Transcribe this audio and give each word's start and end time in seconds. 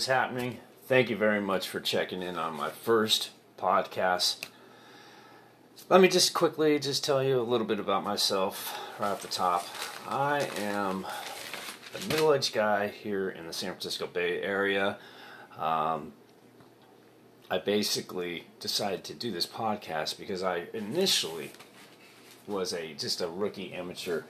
is 0.00 0.06
happening? 0.06 0.56
Thank 0.86 1.10
you 1.10 1.16
very 1.16 1.42
much 1.42 1.68
for 1.68 1.78
checking 1.78 2.22
in 2.22 2.38
on 2.38 2.54
my 2.54 2.70
first 2.70 3.28
podcast. 3.58 4.46
Let 5.90 6.00
me 6.00 6.08
just 6.08 6.32
quickly 6.32 6.78
just 6.78 7.04
tell 7.04 7.22
you 7.22 7.38
a 7.38 7.42
little 7.42 7.66
bit 7.66 7.78
about 7.78 8.02
myself 8.02 8.78
right 8.98 9.10
off 9.10 9.20
the 9.20 9.28
top. 9.28 9.68
I 10.08 10.48
am 10.56 11.06
a 11.94 12.08
middle-aged 12.08 12.54
guy 12.54 12.88
here 12.88 13.28
in 13.28 13.46
the 13.46 13.52
San 13.52 13.72
Francisco 13.72 14.06
Bay 14.06 14.40
Area. 14.40 14.96
Um, 15.58 16.14
I 17.50 17.58
basically 17.58 18.46
decided 18.58 19.04
to 19.04 19.12
do 19.12 19.30
this 19.30 19.46
podcast 19.46 20.18
because 20.18 20.42
I 20.42 20.68
initially 20.72 21.50
was 22.46 22.72
a 22.72 22.94
just 22.94 23.20
a 23.20 23.28
rookie 23.28 23.74
amateur 23.74 24.22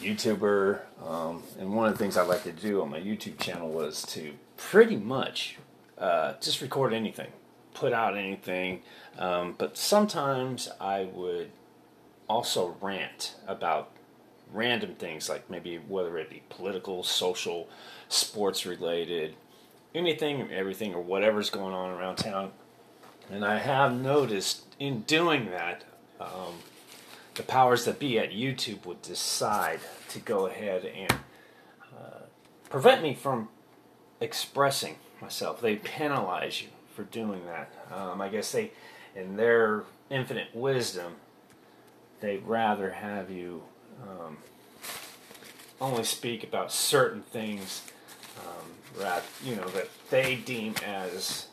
YouTuber, 0.00 0.78
um, 1.04 1.42
and 1.58 1.74
one 1.74 1.88
of 1.88 1.94
the 1.94 1.98
things 1.98 2.16
I 2.16 2.22
like 2.22 2.44
to 2.44 2.52
do 2.52 2.82
on 2.82 2.90
my 2.90 3.00
YouTube 3.00 3.40
channel 3.40 3.68
was 3.68 4.02
to 4.10 4.34
pretty 4.56 4.96
much 4.96 5.56
uh, 5.98 6.34
just 6.40 6.60
record 6.60 6.92
anything, 6.92 7.32
put 7.74 7.92
out 7.92 8.16
anything, 8.16 8.82
um, 9.18 9.54
but 9.56 9.76
sometimes 9.76 10.68
I 10.80 11.04
would 11.04 11.50
also 12.28 12.76
rant 12.80 13.34
about 13.46 13.90
random 14.52 14.94
things 14.94 15.28
like 15.28 15.48
maybe 15.50 15.76
whether 15.76 16.16
it 16.18 16.30
be 16.30 16.42
political, 16.48 17.02
social, 17.02 17.68
sports 18.08 18.66
related, 18.66 19.34
anything, 19.94 20.50
everything, 20.52 20.94
or 20.94 21.00
whatever's 21.00 21.50
going 21.50 21.74
on 21.74 21.90
around 21.90 22.16
town. 22.16 22.52
And 23.30 23.44
I 23.44 23.58
have 23.58 23.94
noticed 23.94 24.64
in 24.78 25.00
doing 25.02 25.50
that, 25.50 25.84
um, 26.20 26.54
the 27.34 27.42
powers 27.42 27.84
that 27.84 27.98
be 27.98 28.18
at 28.18 28.30
YouTube 28.30 28.86
would 28.86 29.02
decide 29.02 29.80
to 30.10 30.18
go 30.20 30.46
ahead 30.46 30.84
and 30.84 31.12
uh, 31.92 32.20
prevent 32.70 33.02
me 33.02 33.14
from 33.14 33.48
expressing 34.20 34.96
myself. 35.20 35.60
They 35.60 35.76
penalize 35.76 36.62
you 36.62 36.68
for 36.94 37.04
doing 37.04 37.42
that. 37.46 37.70
Um, 37.94 38.20
I 38.20 38.28
guess 38.28 38.52
they, 38.52 38.70
in 39.14 39.36
their 39.36 39.84
infinite 40.10 40.48
wisdom, 40.54 41.16
they'd 42.20 42.44
rather 42.44 42.90
have 42.90 43.30
you 43.30 43.62
um, 44.02 44.38
only 45.80 46.04
speak 46.04 46.42
about 46.42 46.72
certain 46.72 47.22
things, 47.22 47.82
um, 48.38 49.00
rather, 49.00 49.26
you 49.44 49.56
know, 49.56 49.68
that 49.68 49.88
they 50.10 50.36
deem 50.36 50.74
as 50.84 51.48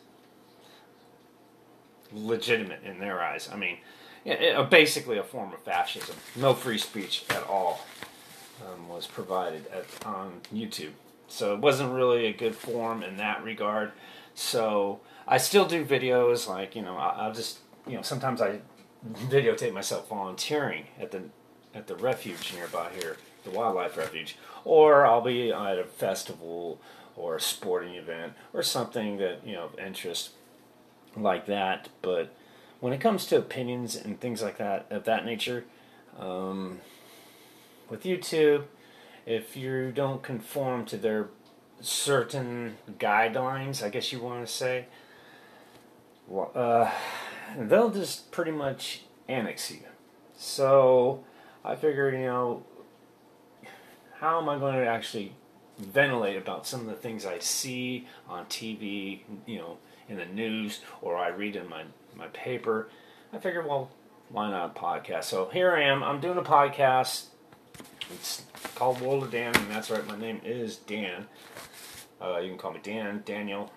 legitimate 2.11 2.83
in 2.83 2.99
their 2.99 3.21
eyes. 3.21 3.49
I 3.51 3.57
mean, 3.57 3.77
it, 4.25 4.69
basically 4.69 5.17
a 5.17 5.23
form 5.23 5.51
of 5.53 5.61
fascism. 5.63 6.15
No 6.35 6.53
free 6.53 6.77
speech 6.77 7.25
at 7.29 7.43
all 7.47 7.81
um, 8.65 8.87
was 8.87 9.07
provided 9.07 9.67
at, 9.67 9.85
on 10.05 10.41
YouTube. 10.53 10.91
So 11.33 11.55
it 11.55 11.61
wasn't 11.61 11.93
really 11.93 12.27
a 12.27 12.31
good 12.31 12.55
form 12.55 13.01
in 13.01 13.17
that 13.17 13.43
regard. 13.43 13.91
So 14.35 14.99
I 15.27 15.39
still 15.39 15.65
do 15.65 15.83
videos, 15.83 16.47
like, 16.47 16.75
you 16.75 16.83
know, 16.83 16.95
I'll 16.95 17.33
just, 17.33 17.57
you 17.87 17.95
know, 17.95 18.03
sometimes 18.03 18.39
I 18.39 18.59
videotape 19.11 19.73
myself 19.73 20.07
volunteering 20.07 20.85
at 20.99 21.09
the 21.09 21.23
at 21.73 21.87
the 21.87 21.95
refuge 21.95 22.53
nearby 22.53 22.91
here, 22.93 23.17
the 23.45 23.49
wildlife 23.49 23.97
refuge, 23.97 24.37
or 24.63 25.07
I'll 25.07 25.21
be 25.21 25.51
at 25.51 25.79
a 25.79 25.85
festival 25.85 26.79
or 27.15 27.37
a 27.37 27.41
sporting 27.41 27.95
event 27.95 28.33
or 28.53 28.61
something 28.61 29.17
that 29.17 29.39
you 29.43 29.53
know 29.53 29.63
of 29.63 29.79
interest 29.79 30.33
like 31.17 31.47
that. 31.47 31.89
But 32.03 32.31
when 32.79 32.93
it 32.93 33.01
comes 33.01 33.25
to 33.25 33.37
opinions 33.39 33.95
and 33.95 34.19
things 34.19 34.43
like 34.43 34.59
that 34.59 34.85
of 34.91 35.05
that 35.05 35.25
nature, 35.25 35.65
um, 36.19 36.81
with 37.89 38.03
YouTube, 38.03 38.65
if 39.25 39.55
you 39.55 39.91
don't 39.91 40.21
conform 40.21 40.85
to 40.85 40.97
their 40.97 41.29
certain 41.81 42.77
guidelines, 42.97 43.83
I 43.83 43.89
guess 43.89 44.11
you 44.11 44.19
want 44.19 44.45
to 44.45 44.51
say, 44.51 44.85
uh, 46.55 46.91
they'll 47.57 47.89
just 47.89 48.31
pretty 48.31 48.51
much 48.51 49.01
annex 49.27 49.71
you. 49.71 49.79
So 50.35 51.23
I 51.63 51.75
figured, 51.75 52.13
you 52.13 52.25
know, 52.25 52.63
how 54.19 54.41
am 54.41 54.49
I 54.49 54.57
going 54.57 54.75
to 54.75 54.85
actually 54.85 55.33
ventilate 55.77 56.37
about 56.37 56.67
some 56.67 56.81
of 56.81 56.87
the 56.87 56.93
things 56.93 57.25
I 57.25 57.39
see 57.39 58.07
on 58.27 58.45
TV, 58.45 59.21
you 59.45 59.57
know, 59.57 59.77
in 60.07 60.17
the 60.17 60.25
news, 60.25 60.81
or 61.01 61.17
I 61.17 61.29
read 61.29 61.55
in 61.55 61.67
my 61.67 61.83
my 62.15 62.27
paper. 62.27 62.89
I 63.31 63.39
figured, 63.39 63.65
well, 63.65 63.89
why 64.29 64.49
not 64.49 64.75
a 64.75 64.79
podcast? 64.79 65.25
So 65.25 65.49
here 65.51 65.75
I 65.75 65.83
am. 65.83 66.03
I'm 66.03 66.19
doing 66.19 66.37
a 66.37 66.43
podcast. 66.43 67.25
It's 68.13 68.43
called 68.75 69.01
World 69.01 69.23
of 69.23 69.31
Dan, 69.31 69.55
and 69.55 69.71
that's 69.71 69.89
right. 69.89 70.05
My 70.07 70.17
name 70.17 70.41
is 70.43 70.77
Dan. 70.77 71.27
Uh, 72.21 72.37
you 72.37 72.49
can 72.49 72.57
call 72.57 72.71
me 72.71 72.79
Dan, 72.81 73.23
Daniel. 73.25 73.71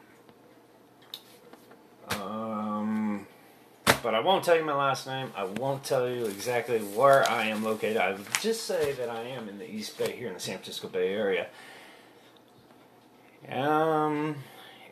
Um, 2.10 3.26
but 4.02 4.14
I 4.14 4.20
won't 4.20 4.44
tell 4.44 4.56
you 4.56 4.64
my 4.64 4.74
last 4.74 5.06
name. 5.06 5.32
I 5.36 5.44
won't 5.44 5.82
tell 5.82 6.08
you 6.08 6.26
exactly 6.26 6.78
where 6.78 7.28
I 7.28 7.46
am 7.46 7.64
located. 7.64 7.96
I'll 7.96 8.18
just 8.40 8.64
say 8.64 8.92
that 8.92 9.08
I 9.08 9.22
am 9.22 9.48
in 9.48 9.58
the 9.58 9.68
East 9.68 9.98
Bay, 9.98 10.12
here 10.12 10.28
in 10.28 10.34
the 10.34 10.40
San 10.40 10.56
Francisco 10.58 10.88
Bay 10.88 11.12
Area. 11.12 11.48
Um, 13.50 14.36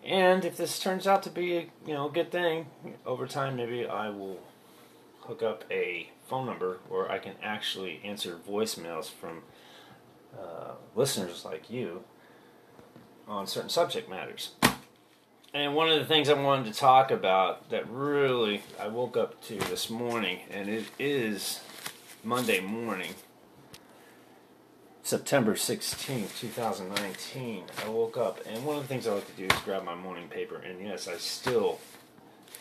and 0.04 0.44
if 0.44 0.56
this 0.56 0.78
turns 0.78 1.06
out 1.06 1.22
to 1.24 1.30
be 1.30 1.56
a 1.56 1.60
you 1.86 1.94
know 1.94 2.08
good 2.08 2.30
thing 2.30 2.66
over 3.06 3.26
time, 3.26 3.56
maybe 3.56 3.86
I 3.86 4.08
will 4.08 4.40
hook 5.20 5.42
up 5.42 5.64
a 5.70 6.10
phone 6.26 6.46
number 6.46 6.78
where 6.88 7.10
I 7.10 7.18
can 7.18 7.34
actually 7.42 8.00
answer 8.04 8.38
voicemails 8.48 9.10
from 9.10 9.42
uh, 10.38 10.72
listeners 10.94 11.44
like 11.44 11.70
you 11.70 12.04
on 13.28 13.46
certain 13.46 13.70
subject 13.70 14.08
matters. 14.08 14.52
And 15.52 15.74
one 15.74 15.88
of 15.88 15.98
the 15.98 16.04
things 16.04 16.28
I 16.28 16.32
wanted 16.32 16.72
to 16.72 16.78
talk 16.78 17.10
about 17.10 17.70
that 17.70 17.88
really 17.88 18.62
I 18.80 18.88
woke 18.88 19.16
up 19.16 19.40
to 19.44 19.56
this 19.56 19.88
morning, 19.88 20.40
and 20.50 20.68
it 20.68 20.86
is 20.98 21.60
Monday 22.24 22.58
morning, 22.58 23.14
September 25.04 25.54
16th, 25.54 26.40
2019, 26.40 27.64
I 27.84 27.88
woke 27.88 28.16
up, 28.16 28.40
and 28.46 28.64
one 28.64 28.78
of 28.78 28.82
the 28.82 28.88
things 28.88 29.06
I 29.06 29.12
like 29.12 29.26
to 29.26 29.32
do 29.36 29.44
is 29.44 29.60
grab 29.62 29.84
my 29.84 29.94
morning 29.94 30.28
paper, 30.28 30.56
and 30.56 30.80
yes, 30.80 31.06
I 31.06 31.18
still 31.18 31.78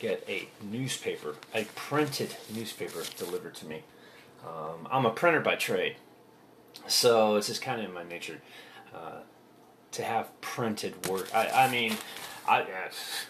get 0.03 0.21
a 0.27 0.49
newspaper, 0.61 1.35
a 1.55 1.63
printed 1.75 2.35
newspaper 2.53 3.03
delivered 3.17 3.55
to 3.55 3.65
me. 3.65 3.83
Um, 4.45 4.85
I'm 4.91 5.05
a 5.05 5.11
printer 5.11 5.39
by 5.39 5.55
trade, 5.55 5.95
so 6.87 7.37
it's 7.37 7.47
just 7.47 7.61
kind 7.61 7.79
of 7.79 7.87
in 7.87 7.93
my 7.93 8.03
nature 8.03 8.41
uh, 8.93 9.21
to 9.91 10.03
have 10.03 10.29
printed 10.41 11.07
work. 11.07 11.33
I, 11.33 11.47
I 11.47 11.71
mean, 11.71 11.95
I 12.45 12.65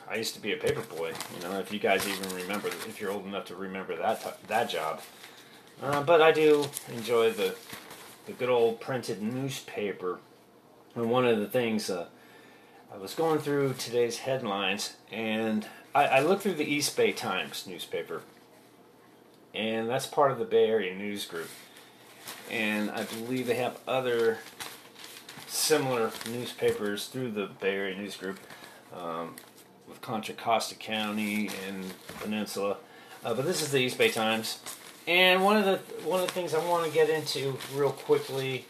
I 0.09 0.15
used 0.15 0.33
to 0.33 0.41
be 0.41 0.51
a 0.51 0.57
paper 0.57 0.81
boy. 0.81 1.13
You 1.35 1.43
know, 1.43 1.59
if 1.59 1.71
you 1.71 1.77
guys 1.77 2.07
even 2.07 2.35
remember, 2.35 2.69
if 2.69 2.99
you're 2.99 3.11
old 3.11 3.27
enough 3.27 3.45
to 3.45 3.55
remember 3.55 3.95
that 3.95 4.39
that 4.47 4.69
job. 4.71 5.01
Uh, 5.81 6.01
but 6.01 6.23
I 6.23 6.31
do 6.31 6.65
enjoy 6.91 7.29
the 7.29 7.55
the 8.25 8.31
good 8.31 8.49
old 8.49 8.81
printed 8.81 9.21
newspaper. 9.21 10.19
And 10.95 11.11
one 11.11 11.25
of 11.25 11.39
the 11.39 11.47
things 11.47 11.89
uh, 11.91 12.07
I 12.91 12.97
was 12.97 13.13
going 13.13 13.39
through 13.39 13.73
today's 13.73 14.19
headlines, 14.19 14.95
and 15.11 15.67
I, 15.95 16.05
I 16.05 16.19
looked 16.21 16.43
through 16.43 16.53
the 16.53 16.65
East 16.65 16.97
Bay 16.97 17.11
Times 17.11 17.67
newspaper, 17.67 18.21
and 19.53 19.89
that's 19.89 20.07
part 20.07 20.31
of 20.31 20.39
the 20.39 20.45
Bay 20.45 20.65
Area 20.67 20.95
News 20.95 21.25
Group. 21.25 21.49
And 22.49 22.89
I 22.91 23.03
believe 23.03 23.47
they 23.47 23.55
have 23.55 23.79
other 23.87 24.39
similar 25.47 26.11
newspapers 26.29 27.07
through 27.07 27.31
the 27.31 27.47
Bay 27.59 27.75
Area 27.75 27.97
News 27.97 28.15
Group 28.15 28.39
um, 28.95 29.35
with 29.87 30.01
Contra 30.01 30.33
Costa 30.33 30.75
County 30.75 31.49
and 31.67 31.93
Peninsula. 32.19 32.77
Uh, 33.23 33.33
but 33.33 33.45
this 33.45 33.61
is 33.61 33.71
the 33.71 33.79
East 33.79 33.97
Bay 33.97 34.09
Times. 34.09 34.59
And 35.07 35.43
one 35.43 35.57
of 35.57 35.65
the 35.65 35.77
one 36.07 36.21
of 36.21 36.27
the 36.27 36.33
things 36.33 36.53
I 36.53 36.65
want 36.65 36.85
to 36.85 36.91
get 36.91 37.09
into 37.09 37.57
real 37.75 37.91
quickly, 37.91 38.65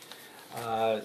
uh, 0.56 1.02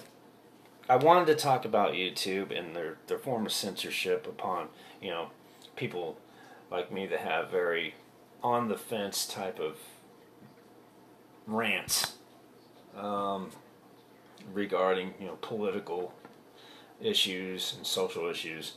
I 0.89 0.95
wanted 0.95 1.27
to 1.27 1.35
talk 1.35 1.65
about 1.65 1.93
YouTube 1.93 2.57
and 2.57 2.75
their 2.75 2.97
their 3.07 3.19
form 3.19 3.45
of 3.45 3.51
censorship 3.51 4.25
upon 4.25 4.69
you 4.99 5.11
know 5.11 5.29
people 5.79 6.17
like 6.69 6.91
me 6.91 7.07
that 7.07 7.19
have 7.19 7.49
very 7.49 7.95
on 8.43 8.67
the 8.67 8.77
fence 8.77 9.25
type 9.25 9.59
of 9.59 9.77
rants 11.47 12.13
um, 12.95 13.49
regarding 14.53 15.13
you 15.19 15.25
know 15.25 15.37
political 15.41 16.13
issues 17.01 17.73
and 17.77 17.87
social 17.87 18.29
issues, 18.29 18.73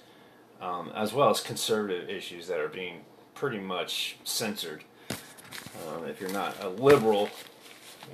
um, 0.60 0.90
as 0.94 1.12
well 1.12 1.28
as 1.28 1.40
conservative 1.40 2.08
issues 2.08 2.46
that 2.46 2.58
are 2.58 2.69
being 2.69 3.00
pretty 3.34 3.58
much 3.58 4.16
censored 4.25 4.84
um, 5.88 6.04
if 6.06 6.20
you're 6.20 6.31
not 6.31 6.54
a 6.62 6.69
liberal, 6.69 7.31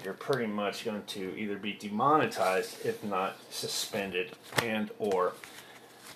you're 0.04 0.14
pretty 0.14 0.46
much 0.46 0.84
going 0.84 1.02
to 1.02 1.36
either 1.36 1.56
be 1.56 1.72
demonetized, 1.72 2.84
if 2.84 3.02
not 3.02 3.36
suspended, 3.50 4.32
and 4.62 4.90
or 4.98 5.32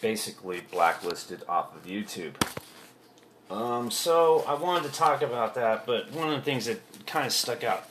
basically 0.00 0.60
blacklisted 0.70 1.42
off 1.48 1.74
of 1.74 1.84
YouTube. 1.84 2.34
Um, 3.52 3.90
so 3.90 4.44
I 4.48 4.54
wanted 4.54 4.90
to 4.90 4.98
talk 4.98 5.20
about 5.20 5.54
that, 5.56 5.84
but 5.84 6.10
one 6.12 6.30
of 6.30 6.36
the 6.36 6.40
things 6.40 6.64
that 6.64 6.80
kind 7.06 7.26
of 7.26 7.32
stuck 7.32 7.62
out 7.62 7.86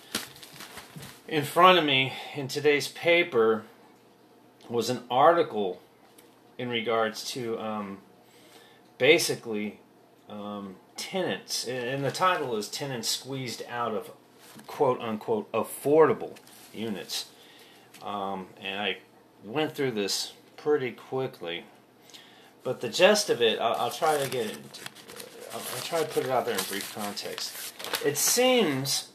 in 1.28 1.44
front 1.44 1.78
of 1.78 1.86
me 1.86 2.13
in 2.36 2.48
today's 2.48 2.88
paper 2.88 3.63
was 4.68 4.90
an 4.90 5.04
article 5.12 5.80
in 6.58 6.69
regards 6.69 7.24
to 7.34 7.60
um, 7.60 8.00
basically 8.98 9.80
um, 10.30 10.78
tenants, 10.98 11.68
and 11.68 12.04
the 12.04 12.12
title 12.12 12.56
is 12.56 12.68
Tenants 12.68 13.10
Squeezed 13.10 13.62
Out 13.69 13.94
of 13.94 14.10
Quote 14.66 15.00
Unquote 15.00 15.52
Affordable 15.52 16.38
Units. 16.74 17.25
Um, 18.02 18.48
and 18.60 18.80
I 18.80 18.98
went 19.44 19.75
through 19.75 19.92
this 19.92 20.34
pretty 20.57 20.92
quickly. 20.92 21.66
But 22.64 22.81
the 22.81 22.90
gist 22.90 23.30
of 23.30 23.42
it, 23.42 23.60
I'll, 23.60 23.75
I'll 23.75 23.92
try 23.92 24.18
to 24.18 24.30
get 24.30 24.57
I'll 25.53 25.59
try 25.83 26.00
to 26.01 26.07
put 26.07 26.24
it 26.24 26.30
out 26.30 26.45
there 26.45 26.57
in 26.57 26.63
brief 26.65 26.94
context. 26.95 27.74
It 28.06 28.18
seems 28.18 29.09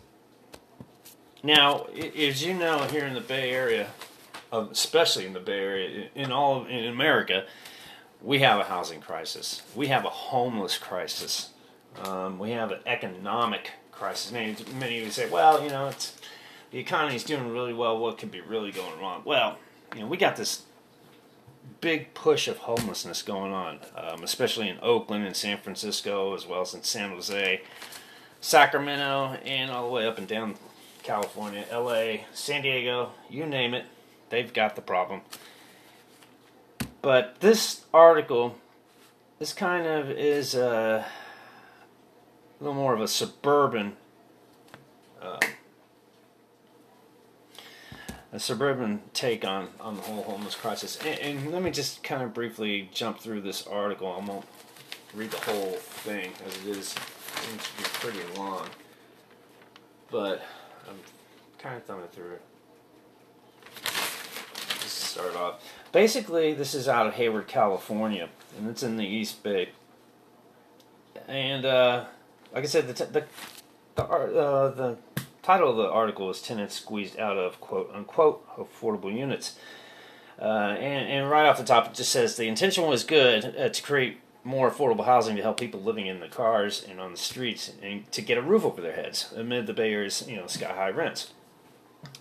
now, 1.43 1.87
as 2.19 2.45
you 2.45 2.55
know, 2.55 2.85
here 2.85 3.07
in 3.07 3.15
the 3.15 3.21
Bay 3.21 3.51
Area, 3.51 3.89
especially 4.53 5.27
in 5.27 5.33
the 5.33 5.41
Bay 5.41 5.59
Area, 5.59 6.09
in 6.15 6.33
all 6.33 6.63
of, 6.63 6.69
in 6.69 6.87
America, 6.87 7.47
we 8.21 8.41
have 8.41 8.61
a 8.61 8.65
housing 8.65 9.01
crisis. 9.01 9.63
We 9.75 9.87
have 9.87 10.05
a 10.05 10.11
homeless 10.11 10.77
crisis. 10.77 11.51
Um, 12.05 12.39
we 12.39 12.51
have 12.51 12.71
an 12.71 12.81
economic 12.85 13.71
crisis. 13.91 14.31
Many, 14.31 14.57
many 14.79 14.99
of 14.99 15.05
you 15.05 15.11
say, 15.11 15.31
"Well, 15.31 15.63
you 15.63 15.71
know, 15.71 15.89
it's 15.89 16.15
the 16.71 16.79
economy's 16.79 17.25
doing 17.25 17.53
really 17.53 17.73
well. 17.73 17.99
What 17.99 18.19
could 18.19 18.31
be 18.31 18.43
really 18.43 18.73
going 18.73 19.01
wrong?" 19.01 19.23
Well, 19.25 19.59
you 19.95 20.03
know, 20.03 20.07
we 20.07 20.19
got 20.19 20.37
this 20.37 20.63
big 21.81 22.15
push 22.15 22.49
of 22.49 22.59
homelessness 22.59 23.23
going 23.23 23.53
on, 23.53 23.81
um, 23.97 24.23
especially 24.23 24.69
in 24.69 24.79
Oakland 24.83 25.25
and 25.25 25.37
San 25.37 25.59
Francisco, 25.59 26.35
as 26.35 26.47
well 26.47 26.63
as 26.63 26.75
in 26.75 26.83
San 26.83 27.11
Jose, 27.11 27.63
Sacramento, 28.41 29.39
and 29.45 29.71
all 29.71 29.87
the 29.87 29.93
way 29.93 30.07
up 30.07 30.19
and 30.19 30.29
down 30.29 30.57
California, 31.03 31.65
LA, 31.73 32.25
San 32.33 32.63
Diego, 32.63 33.13
you 33.31 33.47
name 33.47 33.75
it, 33.75 33.85
they've 34.31 34.53
got 34.53 34.75
the 34.75 34.83
problem. 34.83 35.21
But 37.01 37.39
this 37.41 37.85
article, 37.95 38.57
this 39.39 39.53
kind 39.53 39.87
of 39.87 40.11
is 40.11 40.55
a 40.55 41.07
little 42.61 42.75
more 42.75 42.93
of 42.93 43.01
a 43.01 43.09
suburban. 43.09 43.97
Uh, 45.23 45.39
a 48.37 48.39
suburban 48.39 49.01
take 49.15 49.47
on, 49.47 49.69
on 49.81 49.97
the 49.97 50.03
whole 50.03 50.23
homeless 50.23 50.55
crisis. 50.55 50.99
And, 50.99 51.19
and, 51.21 51.53
let 51.53 51.63
me 51.63 51.71
just 51.71 52.03
kind 52.03 52.23
of 52.23 52.35
briefly 52.35 52.91
jump 52.93 53.19
through 53.19 53.41
this 53.41 53.67
article. 53.67 54.09
I 54.09 54.23
won't 54.23 54.45
read 55.15 55.31
the 55.31 55.39
whole 55.39 55.73
thing 55.73 56.33
as 56.47 56.55
it 56.59 56.77
is 56.77 56.89
seems 56.89 57.63
to 57.65 57.77
be 57.79 57.85
pretty 57.85 58.39
long. 58.39 58.67
But 60.11 60.43
I'm 60.87 60.97
kind 61.59 61.77
of 61.77 61.85
thumbing 61.85 62.09
through 62.09 62.33
it. 62.33 62.43
Just 64.83 64.99
start 64.99 65.35
off. 65.35 65.63
Basically, 65.93 66.53
this 66.53 66.75
is 66.75 66.89
out 66.89 67.07
of 67.07 67.15
Hayward, 67.15 67.47
California, 67.47 68.29
and 68.59 68.69
it's 68.69 68.83
in 68.83 68.99
the 68.99 69.07
East 69.07 69.43
Bay. 69.43 69.71
And 71.27 71.65
uh, 71.65 72.05
like 72.53 72.65
I 72.65 72.67
said, 72.67 72.87
the 72.87 72.93
t- 72.93 73.11
the 73.11 73.25
the, 73.95 74.05
uh, 74.05 74.69
the 74.75 74.99
title 75.47 75.71
of 75.71 75.77
the 75.77 75.89
article 75.89 76.29
is 76.29 76.43
"Tenants 76.43 76.75
Squeezed 76.75 77.21
Out 77.21 77.39
of 77.39 77.61
Quote 77.61 77.89
Unquote 77.95 78.45
Affordable 78.57 79.17
Units." 79.17 79.57
Uh, 80.41 80.75
and, 80.77 81.09
and 81.09 81.31
right 81.31 81.47
off 81.47 81.57
the 81.57 81.63
top, 81.63 81.87
it 81.87 81.95
just 81.95 82.11
says 82.11 82.37
the 82.37 82.49
intention 82.49 82.85
was 82.85 83.05
good 83.05 83.57
uh, 83.57 83.69
to 83.69 83.83
create 83.83 84.19
more 84.43 84.69
affordable 84.69 85.05
housing 85.05 85.37
to 85.37 85.43
help 85.43 85.61
people 85.61 85.81
living 85.81 86.09
in 86.09 86.19
the 86.19 86.27
cars 86.27 86.85
and 86.89 87.01
on 87.01 87.13
the 87.13 87.17
streets 87.17 87.73
and 87.81 88.11
to 88.11 88.21
get 88.21 88.37
a 88.37 88.43
roof 88.43 88.65
over 88.65 88.83
their 88.83 88.97
heads 88.97 89.33
amid 89.37 89.69
the 89.69 89.73
Bay 89.73 89.93
Area's 89.93 90.27
you 90.29 90.35
know 90.35 90.49
sky 90.49 90.73
high 90.75 90.91
rents. 90.91 91.33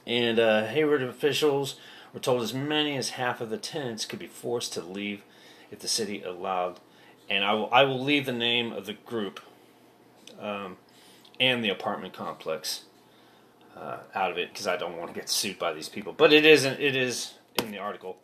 And 0.05 0.37
uh, 0.37 0.67
Hayward 0.67 1.01
officials 1.01 1.77
were 2.13 2.19
told 2.19 2.43
as 2.43 2.53
many 2.53 2.95
as 2.95 3.09
half 3.09 3.41
of 3.41 3.49
the 3.49 3.57
tenants 3.57 4.05
could 4.05 4.19
be 4.19 4.27
forced 4.27 4.71
to 4.73 4.81
leave 4.81 5.23
if 5.71 5.79
the 5.79 5.87
city 5.87 6.21
allowed. 6.21 6.79
And 7.27 7.43
I 7.43 7.53
will, 7.53 7.73
I 7.73 7.85
will 7.85 8.03
leave 8.03 8.27
the 8.27 8.31
name 8.31 8.71
of 8.71 8.85
the 8.85 8.93
group 8.93 9.39
um, 10.39 10.77
and 11.39 11.63
the 11.63 11.69
apartment 11.69 12.13
complex 12.13 12.83
uh, 13.75 13.97
out 14.13 14.31
of 14.31 14.37
it 14.37 14.51
because 14.51 14.67
I 14.67 14.77
don't 14.77 14.97
want 14.97 15.13
to 15.13 15.19
get 15.19 15.29
sued 15.29 15.59
by 15.59 15.73
these 15.73 15.89
people. 15.89 16.13
But 16.13 16.31
it 16.33 16.45
isn't. 16.45 16.79
It 16.79 16.95
is 16.95 17.35
in 17.61 17.71
the 17.71 17.77
article. 17.77 18.17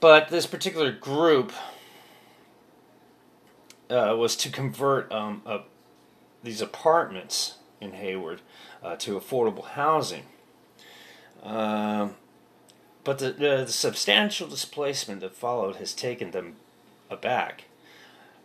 But 0.00 0.28
this 0.28 0.46
particular 0.46 0.92
group 0.92 1.52
uh, 3.90 4.14
was 4.16 4.36
to 4.36 4.50
convert 4.50 5.10
um, 5.10 5.42
a, 5.44 5.60
these 6.42 6.60
apartments 6.60 7.56
in 7.80 7.92
Hayward 7.92 8.40
uh, 8.82 8.96
to 8.96 9.18
affordable 9.18 9.64
housing. 9.64 10.24
Um, 11.42 12.14
but 13.04 13.18
the, 13.18 13.32
the, 13.32 13.64
the, 13.64 13.72
substantial 13.72 14.48
displacement 14.48 15.20
that 15.20 15.34
followed 15.34 15.76
has 15.76 15.94
taken 15.94 16.32
them 16.32 16.56
aback. 17.08 17.64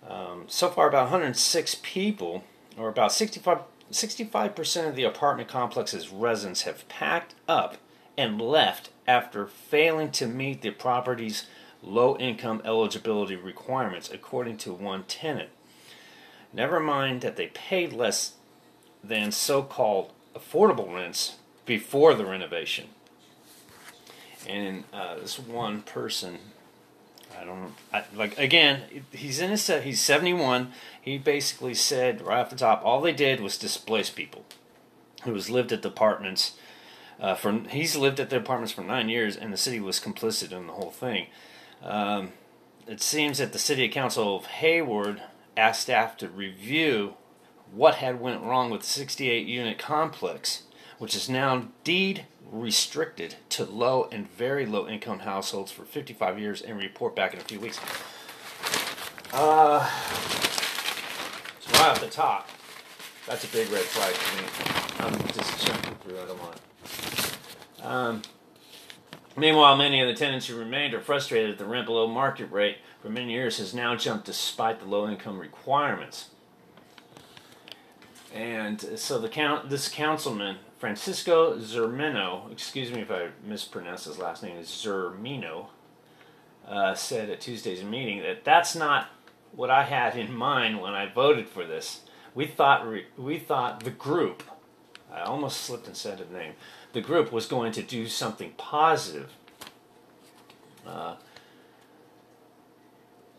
Um, 0.08 0.46
so 0.48 0.70
far, 0.70 0.88
about 0.88 1.06
106 1.06 1.78
people, 1.82 2.44
or 2.78 2.90
about 2.90 3.12
65, 3.12 3.60
65% 3.94 4.90
of 4.90 4.96
the 4.96 5.04
apartment 5.04 5.50
complex's 5.50 6.10
residents, 6.10 6.64
have 6.64 6.88
packed 6.88 7.36
up 7.48 7.78
and 8.18 8.42
left 8.42 8.90
after 9.08 9.48
failing 9.48 10.12
to 10.12 10.28
meet 10.28 10.62
the 10.62 10.72
property's 10.72 11.46
low 11.82 12.18
income 12.18 12.62
eligibility 12.64 13.36
requirements, 13.36 14.10
according 14.12 14.58
to 14.58 14.74
one 14.74 15.04
tenant. 15.04 15.50
Never 16.54 16.80
mind 16.80 17.22
that 17.22 17.36
they 17.36 17.48
paid 17.48 17.94
less 17.94 18.34
than 19.04 19.32
so 19.32 19.64
called 19.64 20.14
affordable 20.36 20.94
rents 20.94 21.36
before 21.66 22.14
the 22.14 22.26
renovation. 22.26 22.90
And 24.48 24.84
uh, 24.94 25.16
this 25.16 25.40
one 25.40 25.82
person, 25.82 26.40
I 27.40 27.46
don't 27.46 27.74
I, 27.92 28.04
like 28.16 28.38
again, 28.38 28.84
he's 29.12 29.40
in 29.40 29.50
his 29.50 29.68
he's 29.68 30.02
seventy 30.02 30.34
one. 30.34 30.72
He 31.02 31.18
basically 31.18 31.74
said 31.74 32.22
right 32.22 32.40
off 32.40 32.50
the 32.50 32.56
top, 32.56 32.82
all 32.84 33.02
they 33.02 33.14
did 33.14 33.40
was 33.40 33.58
displace 33.58 34.10
people 34.10 34.46
who 35.24 35.34
has 35.34 35.50
lived 35.50 35.72
at 35.72 35.82
the 35.82 35.90
apartments. 35.90 36.54
Uh, 37.20 37.36
for 37.36 37.52
he's 37.70 37.96
lived 37.96 38.20
at 38.20 38.30
the 38.30 38.38
apartments 38.38 38.74
for 38.74 38.82
nine 38.82 39.10
years, 39.10 39.36
and 39.36 39.54
the 39.54 39.58
city 39.58 39.80
was 39.80 40.00
complicit 40.00 40.52
in 40.52 40.68
the 40.68 40.74
whole 40.74 40.92
thing. 40.92 41.28
Um, 41.82 42.34
it 42.88 43.02
seems 43.02 43.38
that 43.38 43.54
the 43.54 43.60
city 43.60 43.88
council 43.88 44.36
of 44.36 44.46
Hayward 44.46 45.22
asked 45.56 45.84
staff 45.84 46.18
to 46.18 46.28
review 46.28 47.14
what 47.72 47.96
had 47.96 48.20
went 48.20 48.44
wrong 48.44 48.70
with 48.70 48.82
the 48.82 48.88
68 48.88 49.48
unit 49.48 49.78
complex, 49.78 50.64
which 50.98 51.16
is 51.16 51.30
now 51.30 51.68
deed 51.84 52.26
restricted 52.54 53.36
to 53.50 53.66
low 53.66 54.08
and 54.12 54.30
very 54.30 54.66
low 54.66 54.88
income 54.88 55.20
households 55.20 55.72
for 55.72 55.84
55 55.84 56.40
years 56.40 56.62
and 56.62 56.78
report 56.78 57.16
back 57.16 57.34
in 57.34 57.40
a 57.40 57.44
few 57.44 57.60
weeks. 57.60 57.80
Uh, 59.34 59.80
so 61.60 61.72
right 61.74 61.90
off 61.90 62.00
the 62.00 62.08
top, 62.08 62.48
that's 63.26 63.44
a 63.44 63.48
big 63.48 63.70
red 63.72 63.82
flag 63.82 64.14
for 64.14 64.38
me. 64.38 65.08
I'm 65.08 65.28
just 65.30 65.66
jumping 65.66 65.96
through. 65.96 66.20
I 66.20 66.26
don't 66.26 66.40
want. 66.40 66.62
Um, 67.82 68.22
meanwhile, 69.36 69.76
many 69.76 70.00
of 70.02 70.08
the 70.08 70.14
tenants 70.14 70.46
who 70.46 70.56
remained 70.56 70.94
are 70.94 71.02
frustrated 71.02 71.52
that 71.52 71.58
the 71.58 71.66
rent 71.66 71.88
below 71.88 72.08
market 72.08 72.52
rate 72.52 72.78
for 73.02 73.10
many 73.10 73.34
years 73.34 73.58
has 73.58 73.74
now 73.74 73.96
jumped 73.96 74.26
despite 74.26 74.80
the 74.80 74.86
low 74.86 75.10
income 75.10 75.40
requirements. 75.40 76.30
And 78.32 78.80
so 79.00 79.20
the 79.20 79.30
count, 79.30 79.70
this 79.70 79.90
councilman, 79.90 80.58
Francisco 80.84 81.56
Zermeño, 81.60 82.52
excuse 82.52 82.92
me 82.92 83.00
if 83.00 83.10
I 83.10 83.30
mispronounce 83.42 84.04
his 84.04 84.18
last 84.18 84.44
name, 84.44 84.58
is 84.58 84.68
Zermeño, 84.68 85.68
uh, 86.68 86.94
said 86.94 87.30
at 87.30 87.40
Tuesday's 87.40 87.86
meeting 87.86 88.22
that 88.22 88.44
that's 88.44 88.76
not 88.76 89.08
what 89.54 89.70
I 89.70 89.84
had 89.84 90.18
in 90.18 90.34
mind 90.34 90.82
when 90.82 90.94
I 90.94 91.10
voted 91.10 91.48
for 91.48 91.66
this. 91.66 92.02
We 92.36 92.48
thought 92.48 92.86
re, 92.86 93.06
we 93.18 93.40
thought 93.40 93.86
the 93.86 93.92
group, 93.92 94.44
I 95.10 95.22
almost 95.22 95.62
slipped 95.62 95.88
and 95.88 95.96
said 95.96 96.18
the 96.18 96.38
name, 96.38 96.56
the 96.92 97.00
group 97.00 97.32
was 97.32 97.46
going 97.46 97.72
to 97.72 97.82
do 97.82 98.10
something 98.10 98.52
positive. 98.58 99.32
Uh, 100.86 101.16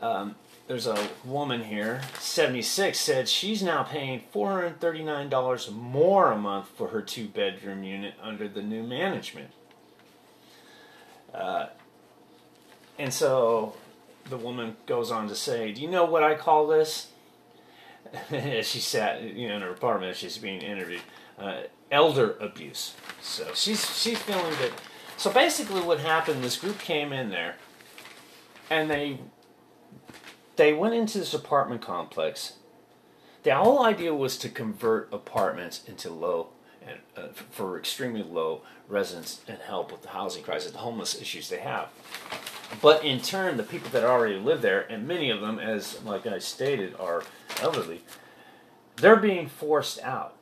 um, 0.00 0.36
there's 0.66 0.86
a 0.86 1.08
woman 1.24 1.64
here, 1.64 2.00
76, 2.18 2.98
said 2.98 3.28
she's 3.28 3.62
now 3.62 3.82
paying 3.82 4.22
$439 4.32 5.72
more 5.72 6.32
a 6.32 6.38
month 6.38 6.68
for 6.68 6.88
her 6.88 7.02
two 7.02 7.28
bedroom 7.28 7.84
unit 7.84 8.14
under 8.22 8.48
the 8.48 8.62
new 8.62 8.82
management. 8.82 9.50
Uh, 11.34 11.66
and 12.98 13.12
so 13.12 13.74
the 14.30 14.38
woman 14.38 14.76
goes 14.86 15.10
on 15.10 15.28
to 15.28 15.34
say, 15.34 15.72
Do 15.72 15.82
you 15.82 15.90
know 15.90 16.04
what 16.04 16.22
I 16.22 16.34
call 16.34 16.66
this? 16.66 17.08
As 18.30 18.66
she 18.70 18.80
sat 18.80 19.22
you 19.22 19.48
know, 19.48 19.56
in 19.56 19.62
her 19.62 19.70
apartment 19.70 20.16
she's 20.16 20.38
being 20.38 20.60
interviewed. 20.62 21.02
Uh, 21.38 21.62
elder 21.90 22.36
abuse. 22.40 22.94
So 23.20 23.48
she's 23.54 23.84
she's 24.00 24.18
feeling 24.18 24.54
that. 24.60 24.72
So 25.16 25.32
basically, 25.32 25.80
what 25.80 26.00
happened? 26.00 26.42
This 26.42 26.56
group 26.56 26.78
came 26.78 27.12
in 27.12 27.30
there, 27.30 27.56
and 28.70 28.90
they 28.90 29.18
they 30.56 30.72
went 30.72 30.94
into 30.94 31.18
this 31.18 31.34
apartment 31.34 31.82
complex. 31.82 32.54
The 33.42 33.54
whole 33.54 33.84
idea 33.84 34.14
was 34.14 34.38
to 34.38 34.48
convert 34.48 35.12
apartments 35.12 35.82
into 35.86 36.10
low 36.10 36.48
and 36.86 36.98
uh, 37.16 37.28
for 37.50 37.78
extremely 37.78 38.22
low 38.22 38.62
residents 38.88 39.40
and 39.48 39.58
help 39.58 39.90
with 39.90 40.02
the 40.02 40.08
housing 40.08 40.42
crisis, 40.42 40.72
the 40.72 40.78
homeless 40.78 41.20
issues 41.20 41.48
they 41.48 41.58
have. 41.58 41.88
But 42.82 43.04
in 43.04 43.20
turn, 43.20 43.56
the 43.56 43.62
people 43.62 43.90
that 43.90 44.04
already 44.04 44.36
live 44.36 44.62
there, 44.62 44.82
and 44.90 45.06
many 45.06 45.30
of 45.30 45.40
them, 45.40 45.58
as 45.58 46.02
like 46.04 46.26
I 46.26 46.38
stated, 46.38 46.94
are 46.98 47.22
elderly, 47.60 48.02
they're 48.96 49.16
being 49.16 49.48
forced 49.48 50.00
out 50.02 50.36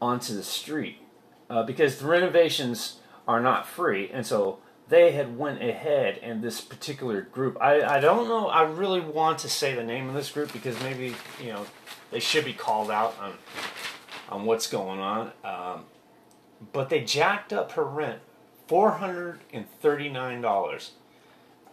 onto 0.00 0.34
the 0.34 0.42
street 0.42 0.98
uh, 1.48 1.62
because 1.62 1.98
the 1.98 2.06
renovations 2.06 2.98
are 3.26 3.40
not 3.40 3.66
free, 3.66 4.10
and 4.12 4.26
so 4.26 4.58
they 4.92 5.10
had 5.12 5.38
went 5.38 5.62
ahead 5.62 6.18
and 6.22 6.42
this 6.42 6.60
particular 6.60 7.22
group. 7.22 7.56
I, 7.58 7.96
I 7.96 7.98
don't 7.98 8.28
know 8.28 8.48
i 8.48 8.60
really 8.60 9.00
want 9.00 9.38
to 9.38 9.48
say 9.48 9.74
the 9.74 9.82
name 9.82 10.10
of 10.10 10.14
this 10.14 10.30
group 10.30 10.52
because 10.52 10.78
maybe 10.82 11.14
you 11.42 11.50
know 11.50 11.64
they 12.10 12.20
should 12.20 12.44
be 12.44 12.52
called 12.52 12.90
out 12.90 13.16
on 13.18 13.32
on 14.28 14.44
what's 14.44 14.66
going 14.66 15.00
on. 15.00 15.32
Um, 15.44 15.86
but 16.74 16.90
they 16.90 17.02
jacked 17.02 17.54
up 17.54 17.72
her 17.72 17.84
rent 17.84 18.20
$439 18.68 20.90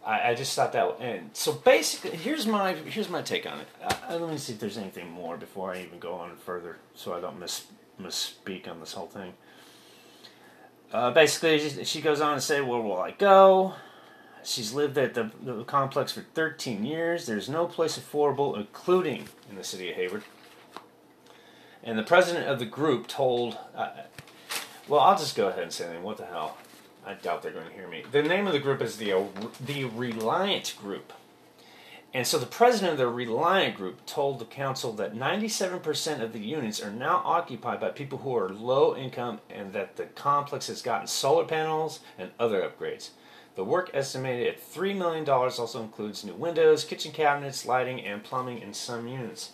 I, 0.06 0.30
I 0.30 0.34
just 0.34 0.56
thought 0.56 0.72
that 0.72 1.02
and 1.02 1.32
so 1.34 1.52
basically 1.52 2.12
here's 2.12 2.48
my 2.48 2.74
here's 2.74 3.10
my 3.10 3.22
take 3.22 3.46
on 3.46 3.60
it. 3.60 3.68
Uh, 3.84 4.18
let 4.18 4.32
me 4.32 4.38
see 4.38 4.54
if 4.54 4.62
there's 4.62 4.78
anything 4.78 5.12
more 5.12 5.36
before 5.36 5.74
i 5.74 5.82
even 5.82 6.00
go 6.00 6.14
on 6.14 6.38
further 6.38 6.78
so 6.96 7.14
i 7.14 7.20
don't 7.20 7.38
miss 7.38 7.66
misspeak 8.02 8.70
on 8.70 8.80
this 8.80 8.94
whole 8.94 9.08
thing 9.08 9.34
uh, 10.92 11.12
basically, 11.12 11.84
she 11.86 12.02
goes 12.02 12.22
on 12.22 12.36
to 12.36 12.42
say, 12.42 12.62
Where 12.62 12.82
will 12.82 13.00
I 13.00 13.12
go? 13.12 13.74
She's 14.44 14.74
lived 14.74 14.98
at 14.98 15.14
the, 15.14 15.32
the, 15.44 15.64
complex 15.66 16.14
for 16.14 16.22
13 16.22 16.86
years. 16.86 17.26
There's 17.26 17.50
no 17.50 17.68
place 17.68 18.00
affordable, 18.00 18.58
including 18.58 19.28
in 19.50 19.58
the 19.58 19.64
city 19.64 19.90
of 19.90 19.96
Hayward. 19.96 20.24
And 21.84 22.00
the 22.00 22.04
president 22.04 22.48
of 22.48 22.58
the 22.58 22.66
group 22.66 23.08
told, 23.08 23.58
uh, 23.76 23.90
well, 24.88 25.02
I'll 25.02 25.18
just 25.18 25.36
go 25.36 25.50
ahead 25.50 25.64
and 25.64 25.72
say 25.72 25.86
them. 25.86 26.04
What 26.04 26.18
the 26.18 26.26
hell? 26.26 26.58
I 27.06 27.14
doubt 27.14 27.42
they're 27.42 27.52
going 27.52 27.68
to 27.68 27.74
hear 27.74 27.88
me. 27.88 28.04
The 28.12 28.24
name 28.24 28.48
of 28.48 28.54
the 28.54 28.60
group 28.60 28.82
is 28.82 28.98
the, 28.98 29.26
the 29.66 29.86
Reliant 29.86 30.76
Group. 30.80 31.14
And 32.14 32.26
so 32.26 32.40
the 32.40 32.48
president 32.48 32.94
of 32.94 32.98
the 32.98 33.08
Reliant 33.08 33.76
Group 33.76 34.04
told 34.08 34.40
the 34.40 34.46
council 34.46 34.94
that 34.94 35.14
97% 35.14 36.22
of 36.22 36.34
the 36.34 36.40
units 36.40 36.82
are 36.82 36.92
now 36.92 37.22
occupied 37.24 37.80
by 37.80 37.90
people 37.90 38.20
who 38.20 38.36
are 38.36 38.50
low 38.50 38.96
income 38.96 39.42
and 39.50 39.74
that 39.74 39.96
the 39.96 40.06
complex 40.06 40.68
has 40.68 40.82
gotten 40.82 41.06
solar 41.06 41.46
panels 41.46 42.00
and 42.18 42.32
other 42.40 42.62
upgrades. 42.62 43.10
The 43.56 43.64
work 43.64 43.92
estimated 43.94 44.48
at 44.48 44.62
$3 44.62 44.98
million 44.98 45.30
also 45.30 45.84
includes 45.84 46.24
new 46.24 46.34
windows, 46.34 46.84
kitchen 46.84 47.12
cabinets, 47.12 47.66
lighting, 47.66 48.04
and 48.04 48.24
plumbing 48.24 48.60
in 48.60 48.74
some 48.74 49.08
units. 49.08 49.52